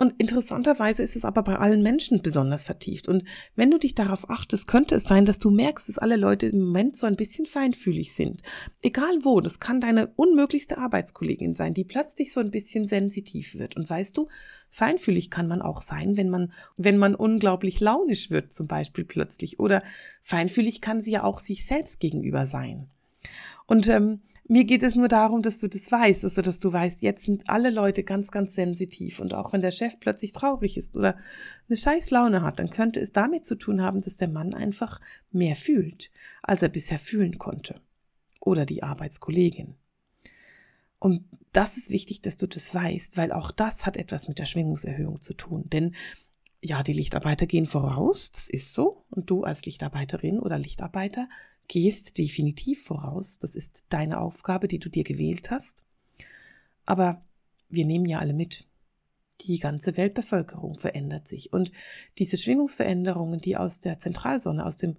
Und 0.00 0.14
interessanterweise 0.16 1.02
ist 1.02 1.14
es 1.14 1.26
aber 1.26 1.42
bei 1.42 1.56
allen 1.56 1.82
Menschen 1.82 2.22
besonders 2.22 2.64
vertieft. 2.64 3.06
Und 3.06 3.22
wenn 3.54 3.70
du 3.70 3.76
dich 3.76 3.94
darauf 3.94 4.30
achtest, 4.30 4.66
könnte 4.66 4.94
es 4.94 5.04
sein, 5.04 5.26
dass 5.26 5.38
du 5.38 5.50
merkst, 5.50 5.90
dass 5.90 5.98
alle 5.98 6.16
Leute 6.16 6.46
im 6.46 6.62
Moment 6.62 6.96
so 6.96 7.06
ein 7.06 7.16
bisschen 7.16 7.44
feinfühlig 7.44 8.14
sind. 8.14 8.42
Egal 8.80 9.14
wo, 9.24 9.42
das 9.42 9.60
kann 9.60 9.78
deine 9.78 10.06
unmöglichste 10.16 10.78
Arbeitskollegin 10.78 11.54
sein, 11.54 11.74
die 11.74 11.84
plötzlich 11.84 12.32
so 12.32 12.40
ein 12.40 12.50
bisschen 12.50 12.86
sensitiv 12.88 13.56
wird. 13.56 13.76
Und 13.76 13.90
weißt 13.90 14.16
du, 14.16 14.28
feinfühlig 14.70 15.28
kann 15.28 15.46
man 15.46 15.60
auch 15.60 15.82
sein, 15.82 16.16
wenn 16.16 16.30
man, 16.30 16.54
wenn 16.78 16.96
man 16.96 17.14
unglaublich 17.14 17.78
launisch 17.80 18.30
wird, 18.30 18.54
zum 18.54 18.68
Beispiel 18.68 19.04
plötzlich. 19.04 19.60
Oder 19.60 19.82
feinfühlig 20.22 20.80
kann 20.80 21.02
sie 21.02 21.10
ja 21.10 21.24
auch 21.24 21.40
sich 21.40 21.66
selbst 21.66 22.00
gegenüber 22.00 22.46
sein. 22.46 22.88
Und 23.66 23.86
ähm, 23.88 24.22
mir 24.50 24.64
geht 24.64 24.82
es 24.82 24.96
nur 24.96 25.06
darum, 25.06 25.42
dass 25.42 25.58
du 25.58 25.68
das 25.68 25.92
weißt, 25.92 26.24
also 26.24 26.42
dass 26.42 26.58
du 26.58 26.72
weißt, 26.72 27.02
jetzt 27.02 27.24
sind 27.24 27.48
alle 27.48 27.70
Leute 27.70 28.02
ganz, 28.02 28.32
ganz 28.32 28.56
sensitiv 28.56 29.20
und 29.20 29.32
auch 29.32 29.52
wenn 29.52 29.60
der 29.60 29.70
Chef 29.70 30.00
plötzlich 30.00 30.32
traurig 30.32 30.76
ist 30.76 30.96
oder 30.96 31.16
eine 31.68 31.76
scheiß 31.76 32.10
Laune 32.10 32.42
hat, 32.42 32.58
dann 32.58 32.68
könnte 32.68 32.98
es 32.98 33.12
damit 33.12 33.46
zu 33.46 33.54
tun 33.54 33.80
haben, 33.80 34.00
dass 34.02 34.16
der 34.16 34.28
Mann 34.28 34.52
einfach 34.52 35.00
mehr 35.30 35.54
fühlt, 35.54 36.10
als 36.42 36.62
er 36.62 36.68
bisher 36.68 36.98
fühlen 36.98 37.38
konnte. 37.38 37.80
Oder 38.40 38.66
die 38.66 38.82
Arbeitskollegin. 38.82 39.76
Und 40.98 41.24
das 41.52 41.76
ist 41.76 41.90
wichtig, 41.90 42.20
dass 42.20 42.36
du 42.36 42.48
das 42.48 42.74
weißt, 42.74 43.16
weil 43.16 43.30
auch 43.30 43.52
das 43.52 43.86
hat 43.86 43.96
etwas 43.96 44.26
mit 44.26 44.40
der 44.40 44.46
Schwingungserhöhung 44.46 45.20
zu 45.20 45.34
tun. 45.34 45.68
Denn 45.68 45.94
ja, 46.60 46.82
die 46.82 46.92
Lichtarbeiter 46.92 47.46
gehen 47.46 47.66
voraus, 47.66 48.32
das 48.32 48.48
ist 48.48 48.72
so. 48.72 49.04
Und 49.10 49.30
du 49.30 49.44
als 49.44 49.64
Lichtarbeiterin 49.64 50.40
oder 50.40 50.58
Lichtarbeiter 50.58 51.28
gehst 51.70 52.18
definitiv 52.18 52.82
voraus. 52.82 53.38
Das 53.38 53.54
ist 53.54 53.84
deine 53.90 54.20
Aufgabe, 54.20 54.66
die 54.66 54.80
du 54.80 54.88
dir 54.88 55.04
gewählt 55.04 55.52
hast. 55.52 55.84
Aber 56.84 57.24
wir 57.68 57.86
nehmen 57.86 58.06
ja 58.06 58.18
alle 58.18 58.32
mit. 58.32 58.66
Die 59.42 59.60
ganze 59.60 59.96
Weltbevölkerung 59.96 60.76
verändert 60.76 61.28
sich. 61.28 61.52
Und 61.52 61.70
diese 62.18 62.36
Schwingungsveränderungen, 62.36 63.40
die 63.40 63.56
aus 63.56 63.78
der 63.78 64.00
Zentralsonne, 64.00 64.66
aus 64.66 64.78
dem 64.78 64.96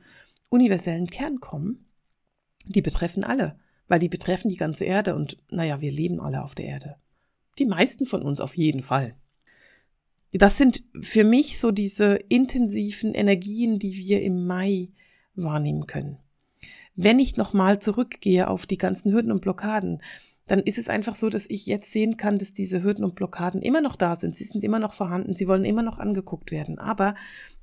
universellen 0.48 1.08
Kern 1.08 1.42
kommen, 1.42 1.88
die 2.66 2.82
betreffen 2.82 3.26
alle, 3.26 3.60
weil 3.90 4.00
die 4.00 4.10
betreffen 4.10 4.48
die 4.48 4.56
ganze 4.56 4.86
Erde 4.86 5.14
und 5.14 5.38
naja, 5.50 5.82
wir 5.82 5.92
leben 5.92 6.22
alle 6.22 6.42
auf 6.42 6.56
der 6.56 6.66
Erde. 6.68 6.96
Die 7.60 7.66
meisten 7.66 8.06
von 8.06 8.22
uns 8.22 8.40
auf 8.40 8.56
jeden 8.56 8.82
Fall. 8.82 9.18
Das 10.32 10.58
sind 10.58 10.86
für 11.02 11.26
mich 11.26 11.60
so 11.60 11.72
diese 11.72 12.16
intensiven 12.30 13.14
Energien, 13.14 13.78
die 13.78 13.98
wir 13.98 14.22
im 14.22 14.46
Mai 14.48 14.88
wahrnehmen 15.36 15.86
können 15.86 16.18
wenn 16.96 17.20
ich 17.20 17.38
nochmal 17.38 17.80
zurückgehe 17.80 18.48
auf 18.48 18.66
die 18.66 18.78
ganzen 18.78 19.12
Hürden 19.12 19.32
und 19.32 19.42
Blockaden, 19.42 20.02
dann 20.48 20.60
ist 20.60 20.78
es 20.78 20.90
einfach 20.90 21.16
so, 21.16 21.30
dass 21.30 21.50
ich 21.50 21.66
jetzt 21.66 21.92
sehen 21.92 22.18
kann, 22.18 22.38
dass 22.38 22.54
diese 22.54 22.84
Hürden 22.84 23.06
und 23.06 23.16
Blockaden 23.16 23.62
immer 23.62 23.82
noch 23.82 23.96
da 23.96 24.18
sind. 24.18 24.36
Sie 24.36 24.44
sind 24.44 24.64
immer 24.64 24.80
noch 24.80 24.94
vorhanden. 24.94 25.34
Sie 25.34 25.48
wollen 25.48 25.64
immer 25.64 25.84
noch 25.84 26.00
angeguckt 26.00 26.52
werden. 26.52 26.78
Aber 26.78 27.16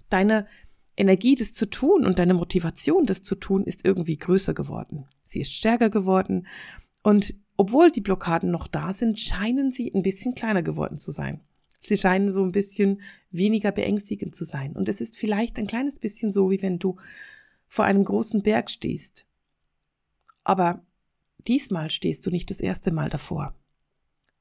deine 0.09 0.47
Energie, 0.97 1.35
das 1.35 1.53
zu 1.53 1.67
tun 1.67 2.05
und 2.05 2.19
deine 2.19 2.35
Motivation, 2.35 3.05
das 3.05 3.23
zu 3.23 3.35
tun, 3.35 3.65
ist 3.65 3.85
irgendwie 3.85 4.17
größer 4.17 4.55
geworden. 4.55 5.05
Sie 5.25 5.41
ist 5.41 5.53
stärker 5.53 5.91
geworden. 5.91 6.47
Und 7.03 7.35
obwohl 7.57 7.91
die 7.91 8.01
Blockaden 8.01 8.51
noch 8.51 8.69
da 8.69 8.95
sind, 8.95 9.21
scheinen 9.21 9.71
sie 9.71 9.93
ein 9.95 10.03
bisschen 10.03 10.35
kleiner 10.35 10.63
geworden 10.63 10.99
zu 10.99 11.11
sein. 11.11 11.41
Sie 11.83 11.97
scheinen 11.97 12.33
so 12.33 12.43
ein 12.43 12.53
bisschen 12.53 13.03
weniger 13.31 13.71
beängstigend 13.71 14.35
zu 14.35 14.45
sein. 14.45 14.73
Und 14.73 14.89
es 14.89 15.01
ist 15.01 15.17
vielleicht 15.17 15.57
ein 15.59 15.67
kleines 15.67 15.99
bisschen 15.99 16.33
so, 16.33 16.51
wie 16.51 16.63
wenn 16.63 16.79
du 16.79 16.97
vor 17.69 17.85
einem 17.85 18.05
großen 18.05 18.43
Berg 18.43 18.71
stehst. 18.71 19.27
Aber 20.45 20.83
diesmal 21.47 21.91
stehst 21.91 22.27
du 22.27 22.31
nicht 22.31 22.51
das 22.51 22.61
erste 22.61 22.91
Mal 22.91 23.11
davor, 23.11 23.55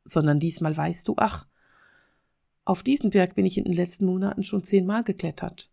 sondern 0.03 0.39
diesmal 0.39 0.75
weißt 0.75 1.07
du, 1.07 1.15
ach, 1.17 1.45
auf 2.65 2.83
diesen 2.83 3.11
Berg 3.11 3.35
bin 3.35 3.45
ich 3.45 3.57
in 3.57 3.63
den 3.63 3.73
letzten 3.73 4.05
Monaten 4.05 4.43
schon 4.43 4.63
zehnmal 4.63 5.03
geklettert. 5.03 5.71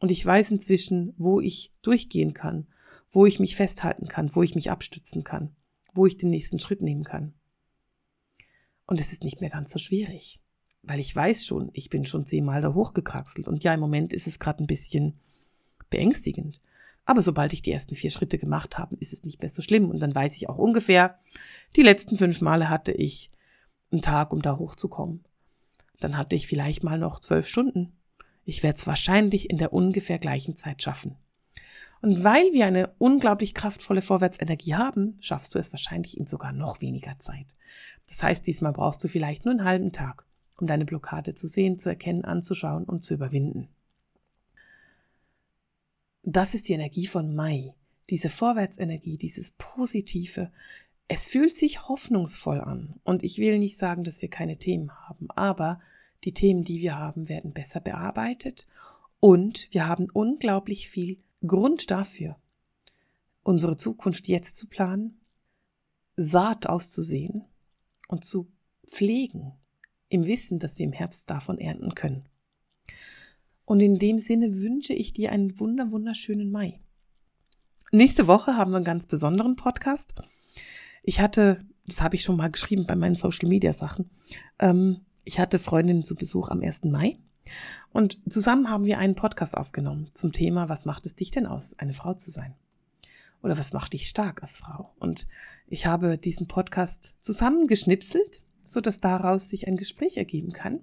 Und 0.00 0.10
ich 0.10 0.24
weiß 0.24 0.50
inzwischen, 0.50 1.14
wo 1.16 1.40
ich 1.40 1.70
durchgehen 1.82 2.34
kann, 2.34 2.66
wo 3.12 3.26
ich 3.26 3.38
mich 3.38 3.54
festhalten 3.54 4.08
kann, 4.08 4.34
wo 4.34 4.42
ich 4.42 4.54
mich 4.54 4.70
abstützen 4.70 5.22
kann, 5.22 5.54
wo 5.94 6.06
ich 6.06 6.16
den 6.16 6.30
nächsten 6.30 6.58
Schritt 6.58 6.82
nehmen 6.82 7.04
kann. 7.04 7.34
Und 8.86 9.00
es 9.00 9.12
ist 9.12 9.22
nicht 9.22 9.40
mehr 9.40 9.50
ganz 9.50 9.70
so 9.70 9.78
schwierig, 9.78 10.40
weil 10.82 11.00
ich 11.00 11.14
weiß 11.14 11.46
schon, 11.46 11.70
ich 11.72 11.88
bin 11.88 12.04
schon 12.04 12.26
zehnmal 12.26 12.60
da 12.60 12.74
hochgekraxelt 12.74 13.48
und 13.48 13.62
ja, 13.62 13.72
im 13.72 13.80
Moment 13.80 14.12
ist 14.12 14.26
es 14.26 14.38
gerade 14.38 14.62
ein 14.62 14.66
bisschen 14.66 15.18
beängstigend. 15.88 16.60
Aber 17.04 17.20
sobald 17.20 17.52
ich 17.52 17.62
die 17.62 17.72
ersten 17.72 17.96
vier 17.96 18.10
Schritte 18.10 18.38
gemacht 18.38 18.78
habe, 18.78 18.96
ist 18.96 19.12
es 19.12 19.24
nicht 19.24 19.40
mehr 19.42 19.50
so 19.50 19.62
schlimm. 19.62 19.90
Und 19.90 20.00
dann 20.00 20.14
weiß 20.14 20.36
ich 20.36 20.48
auch 20.48 20.58
ungefähr, 20.58 21.18
die 21.76 21.82
letzten 21.82 22.16
fünf 22.16 22.40
Male 22.40 22.70
hatte 22.70 22.92
ich 22.92 23.30
einen 23.92 24.02
Tag, 24.02 24.32
um 24.32 24.42
da 24.42 24.56
hochzukommen. 24.56 25.24
Dann 26.00 26.16
hatte 26.16 26.34
ich 26.34 26.46
vielleicht 26.46 26.82
mal 26.82 26.98
noch 26.98 27.20
zwölf 27.20 27.46
Stunden. 27.46 27.92
Ich 28.44 28.62
werde 28.62 28.78
es 28.78 28.86
wahrscheinlich 28.86 29.50
in 29.50 29.58
der 29.58 29.72
ungefähr 29.72 30.18
gleichen 30.18 30.56
Zeit 30.56 30.82
schaffen. 30.82 31.16
Und 32.02 32.22
weil 32.22 32.52
wir 32.52 32.66
eine 32.66 32.88
unglaublich 32.98 33.54
kraftvolle 33.54 34.02
Vorwärtsenergie 34.02 34.74
haben, 34.74 35.16
schaffst 35.22 35.54
du 35.54 35.58
es 35.58 35.72
wahrscheinlich 35.72 36.18
in 36.18 36.26
sogar 36.26 36.52
noch 36.52 36.82
weniger 36.82 37.18
Zeit. 37.18 37.56
Das 38.08 38.22
heißt, 38.22 38.46
diesmal 38.46 38.72
brauchst 38.72 39.02
du 39.02 39.08
vielleicht 39.08 39.46
nur 39.46 39.52
einen 39.52 39.64
halben 39.64 39.92
Tag, 39.92 40.26
um 40.58 40.66
deine 40.66 40.84
Blockade 40.84 41.34
zu 41.34 41.46
sehen, 41.46 41.78
zu 41.78 41.88
erkennen, 41.88 42.24
anzuschauen 42.24 42.84
und 42.84 43.02
zu 43.02 43.14
überwinden. 43.14 43.68
Das 46.26 46.54
ist 46.54 46.68
die 46.68 46.72
Energie 46.72 47.06
von 47.06 47.34
Mai, 47.34 47.74
diese 48.08 48.30
Vorwärtsenergie, 48.30 49.18
dieses 49.18 49.52
Positive. 49.58 50.50
Es 51.06 51.26
fühlt 51.26 51.54
sich 51.54 51.86
hoffnungsvoll 51.86 52.62
an. 52.62 52.94
Und 53.04 53.22
ich 53.22 53.36
will 53.36 53.58
nicht 53.58 53.76
sagen, 53.76 54.04
dass 54.04 54.22
wir 54.22 54.30
keine 54.30 54.56
Themen 54.56 54.90
haben, 54.90 55.30
aber 55.30 55.80
die 56.24 56.32
Themen, 56.32 56.64
die 56.64 56.80
wir 56.80 56.96
haben, 56.98 57.28
werden 57.28 57.52
besser 57.52 57.80
bearbeitet 57.80 58.66
und 59.20 59.68
wir 59.72 59.86
haben 59.86 60.08
unglaublich 60.10 60.88
viel 60.88 61.18
Grund 61.46 61.90
dafür, 61.90 62.38
unsere 63.42 63.76
Zukunft 63.76 64.26
jetzt 64.26 64.56
zu 64.56 64.66
planen, 64.66 65.20
Saat 66.16 66.66
auszusehen 66.66 67.44
und 68.08 68.24
zu 68.24 68.46
pflegen, 68.86 69.52
im 70.08 70.24
Wissen, 70.26 70.58
dass 70.58 70.78
wir 70.78 70.86
im 70.86 70.92
Herbst 70.92 71.28
davon 71.28 71.58
ernten 71.58 71.94
können. 71.94 72.24
Und 73.64 73.80
in 73.80 73.98
dem 73.98 74.18
Sinne 74.18 74.54
wünsche 74.60 74.92
ich 74.92 75.12
dir 75.12 75.32
einen 75.32 75.58
wunder 75.58 75.90
wunderschönen 75.90 76.50
Mai. 76.50 76.80
Nächste 77.92 78.26
Woche 78.26 78.56
haben 78.56 78.72
wir 78.72 78.76
einen 78.76 78.84
ganz 78.84 79.06
besonderen 79.06 79.56
Podcast. 79.56 80.12
Ich 81.02 81.20
hatte, 81.20 81.64
das 81.86 82.02
habe 82.02 82.16
ich 82.16 82.22
schon 82.22 82.36
mal 82.36 82.50
geschrieben 82.50 82.86
bei 82.86 82.96
meinen 82.96 83.14
Social 83.14 83.48
Media 83.48 83.72
Sachen, 83.72 84.10
ähm, 84.58 85.00
ich 85.24 85.38
hatte 85.38 85.58
Freundinnen 85.58 86.04
zu 86.04 86.16
Besuch 86.16 86.48
am 86.48 86.60
1. 86.60 86.84
Mai 86.84 87.18
und 87.92 88.18
zusammen 88.28 88.68
haben 88.68 88.84
wir 88.84 88.98
einen 88.98 89.14
Podcast 89.14 89.56
aufgenommen 89.56 90.10
zum 90.12 90.32
Thema, 90.32 90.68
was 90.68 90.84
macht 90.84 91.06
es 91.06 91.14
dich 91.14 91.30
denn 91.30 91.46
aus, 91.46 91.78
eine 91.78 91.92
Frau 91.92 92.14
zu 92.14 92.30
sein? 92.30 92.54
Oder 93.42 93.58
was 93.58 93.72
macht 93.72 93.92
dich 93.92 94.08
stark 94.08 94.42
als 94.42 94.56
Frau? 94.56 94.94
Und 94.98 95.28
ich 95.66 95.86
habe 95.86 96.16
diesen 96.18 96.48
Podcast 96.48 97.14
zusammengeschnipselt, 97.20 98.40
so 98.64 98.80
dass 98.80 99.00
daraus 99.00 99.50
sich 99.50 99.66
ein 99.68 99.76
Gespräch 99.76 100.16
ergeben 100.16 100.52
kann. 100.52 100.80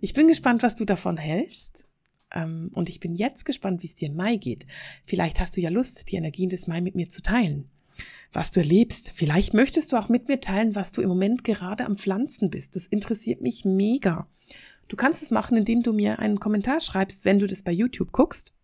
Ich 0.00 0.12
bin 0.12 0.28
gespannt, 0.28 0.62
was 0.62 0.74
du 0.74 0.84
davon 0.84 1.16
hältst. 1.16 1.84
Ähm, 2.32 2.70
und 2.74 2.88
ich 2.88 3.00
bin 3.00 3.14
jetzt 3.14 3.44
gespannt, 3.44 3.82
wie 3.82 3.86
es 3.86 3.94
dir 3.94 4.08
im 4.08 4.16
Mai 4.16 4.36
geht. 4.36 4.66
Vielleicht 5.04 5.40
hast 5.40 5.56
du 5.56 5.60
ja 5.60 5.70
Lust, 5.70 6.10
die 6.10 6.16
Energien 6.16 6.50
des 6.50 6.66
Mai 6.66 6.80
mit 6.80 6.94
mir 6.94 7.08
zu 7.08 7.22
teilen. 7.22 7.70
Was 8.32 8.50
du 8.50 8.60
erlebst. 8.60 9.12
Vielleicht 9.16 9.54
möchtest 9.54 9.92
du 9.92 9.96
auch 9.96 10.08
mit 10.08 10.28
mir 10.28 10.40
teilen, 10.40 10.74
was 10.74 10.92
du 10.92 11.00
im 11.00 11.08
Moment 11.08 11.42
gerade 11.42 11.86
am 11.86 11.96
Pflanzen 11.96 12.50
bist. 12.50 12.76
Das 12.76 12.86
interessiert 12.86 13.40
mich 13.40 13.64
mega. 13.64 14.28
Du 14.88 14.96
kannst 14.96 15.22
es 15.22 15.30
machen, 15.30 15.56
indem 15.56 15.82
du 15.82 15.92
mir 15.92 16.18
einen 16.18 16.38
Kommentar 16.38 16.80
schreibst, 16.80 17.24
wenn 17.24 17.38
du 17.38 17.46
das 17.46 17.62
bei 17.62 17.72
YouTube 17.72 18.12
guckst. 18.12 18.54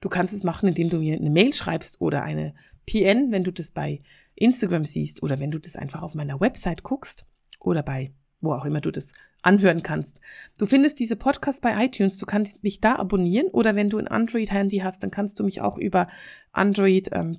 Du 0.00 0.08
kannst 0.08 0.32
es 0.32 0.44
machen, 0.44 0.68
indem 0.68 0.90
du 0.90 0.98
mir 0.98 1.16
eine 1.16 1.30
Mail 1.30 1.52
schreibst 1.52 2.00
oder 2.00 2.22
eine 2.22 2.54
PN, 2.86 3.30
wenn 3.32 3.44
du 3.44 3.52
das 3.52 3.70
bei 3.70 4.00
Instagram 4.34 4.84
siehst 4.84 5.22
oder 5.22 5.40
wenn 5.40 5.50
du 5.50 5.58
das 5.58 5.76
einfach 5.76 6.02
auf 6.02 6.14
meiner 6.14 6.40
Website 6.40 6.82
guckst 6.82 7.26
oder 7.60 7.82
bei 7.82 8.12
wo 8.40 8.52
auch 8.52 8.64
immer 8.64 8.80
du 8.80 8.90
das 8.90 9.12
anhören 9.42 9.82
kannst. 9.82 10.20
Du 10.58 10.66
findest 10.66 10.98
diese 11.00 11.16
Podcast 11.16 11.62
bei 11.62 11.84
iTunes, 11.84 12.18
du 12.18 12.26
kannst 12.26 12.62
mich 12.62 12.80
da 12.80 12.96
abonnieren 12.96 13.48
oder 13.48 13.76
wenn 13.76 13.90
du 13.90 13.98
ein 13.98 14.08
Android-Handy 14.08 14.78
hast, 14.78 15.02
dann 15.02 15.10
kannst 15.10 15.38
du 15.38 15.44
mich 15.44 15.60
auch 15.60 15.76
über 15.76 16.08
Android 16.52 17.08
ähm, 17.12 17.38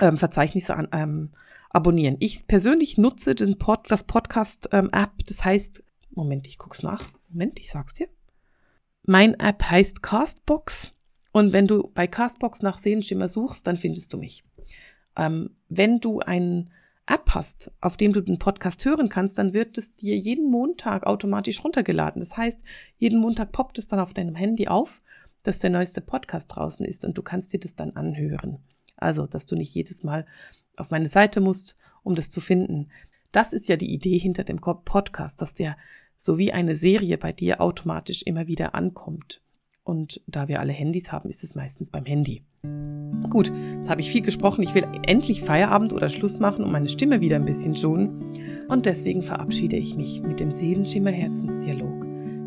ähm, 0.00 0.18
an, 0.68 0.88
ähm, 0.92 1.30
abonnieren. 1.70 2.16
Ich 2.20 2.46
persönlich 2.46 2.98
nutze 2.98 3.34
den 3.34 3.58
Pod, 3.58 3.80
das 3.88 4.04
Podcast 4.04 4.68
ähm, 4.72 4.90
das 5.26 5.44
heißt 5.44 5.82
Moment, 6.16 6.46
ich 6.46 6.56
guck's 6.58 6.82
nach. 6.82 7.04
Moment, 7.28 7.60
ich 7.60 7.70
sag's 7.70 7.92
dir. 7.92 8.08
Mein 9.02 9.34
App 9.34 9.62
heißt 9.62 10.02
Castbox 10.02 10.94
und 11.32 11.52
wenn 11.52 11.66
du 11.66 11.90
bei 11.94 12.06
Castbox 12.06 12.62
nach 12.62 12.78
Sehenschimmer 12.78 13.28
suchst, 13.28 13.66
dann 13.66 13.76
findest 13.76 14.12
du 14.12 14.16
mich. 14.16 14.42
Ähm, 15.16 15.56
wenn 15.68 16.00
du 16.00 16.20
ein 16.20 16.70
App 17.06 17.30
hast, 17.30 17.70
auf 17.80 17.96
dem 17.96 18.12
du 18.12 18.20
den 18.20 18.38
Podcast 18.38 18.84
hören 18.84 19.08
kannst, 19.08 19.38
dann 19.38 19.54
wird 19.54 19.78
es 19.78 19.94
dir 19.94 20.16
jeden 20.16 20.50
Montag 20.50 21.06
automatisch 21.06 21.62
runtergeladen. 21.62 22.20
Das 22.20 22.36
heißt, 22.36 22.58
jeden 22.98 23.20
Montag 23.20 23.52
poppt 23.52 23.78
es 23.78 23.86
dann 23.86 24.00
auf 24.00 24.12
deinem 24.12 24.34
Handy 24.34 24.66
auf, 24.68 25.02
dass 25.44 25.60
der 25.60 25.70
neueste 25.70 26.00
Podcast 26.00 26.54
draußen 26.54 26.84
ist 26.84 27.04
und 27.04 27.16
du 27.16 27.22
kannst 27.22 27.52
dir 27.52 27.60
das 27.60 27.76
dann 27.76 27.92
anhören. 27.92 28.58
Also, 28.96 29.26
dass 29.26 29.46
du 29.46 29.54
nicht 29.54 29.74
jedes 29.74 30.02
Mal 30.02 30.26
auf 30.76 30.90
meine 30.90 31.08
Seite 31.08 31.40
musst, 31.40 31.76
um 32.02 32.14
das 32.14 32.30
zu 32.30 32.40
finden. 32.40 32.88
Das 33.30 33.52
ist 33.52 33.68
ja 33.68 33.76
die 33.76 33.92
Idee 33.92 34.18
hinter 34.18 34.44
dem 34.44 34.60
Podcast, 34.60 35.40
dass 35.40 35.54
der 35.54 35.76
so 36.16 36.38
wie 36.38 36.52
eine 36.52 36.76
Serie 36.76 37.18
bei 37.18 37.32
dir 37.32 37.60
automatisch 37.60 38.22
immer 38.22 38.46
wieder 38.46 38.74
ankommt. 38.74 39.42
Und 39.84 40.20
da 40.26 40.48
wir 40.48 40.60
alle 40.60 40.72
Handys 40.72 41.12
haben, 41.12 41.28
ist 41.28 41.44
es 41.44 41.54
meistens 41.54 41.90
beim 41.90 42.06
Handy. 42.06 42.42
Gut, 43.30 43.52
jetzt 43.76 43.88
habe 43.88 44.00
ich 44.00 44.10
viel 44.10 44.22
gesprochen. 44.22 44.62
Ich 44.62 44.74
will 44.74 44.86
endlich 45.06 45.42
Feierabend 45.42 45.92
oder 45.92 46.08
Schluss 46.08 46.38
machen 46.38 46.64
und 46.64 46.72
meine 46.72 46.88
Stimme 46.88 47.20
wieder 47.20 47.36
ein 47.36 47.44
bisschen 47.44 47.76
schonen. 47.76 48.64
Und 48.68 48.86
deswegen 48.86 49.22
verabschiede 49.22 49.76
ich 49.76 49.96
mich 49.96 50.22
mit 50.22 50.40
dem 50.40 50.50
Seelenschimmer 50.50 51.10
Herzensdialog, 51.10 52.02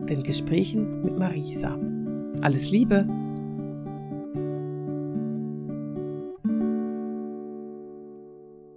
den 0.07 0.23
Gesprächen 0.23 1.01
mit 1.01 1.17
Marisa. 1.17 1.77
Alles 2.41 2.71
Liebe! 2.71 3.07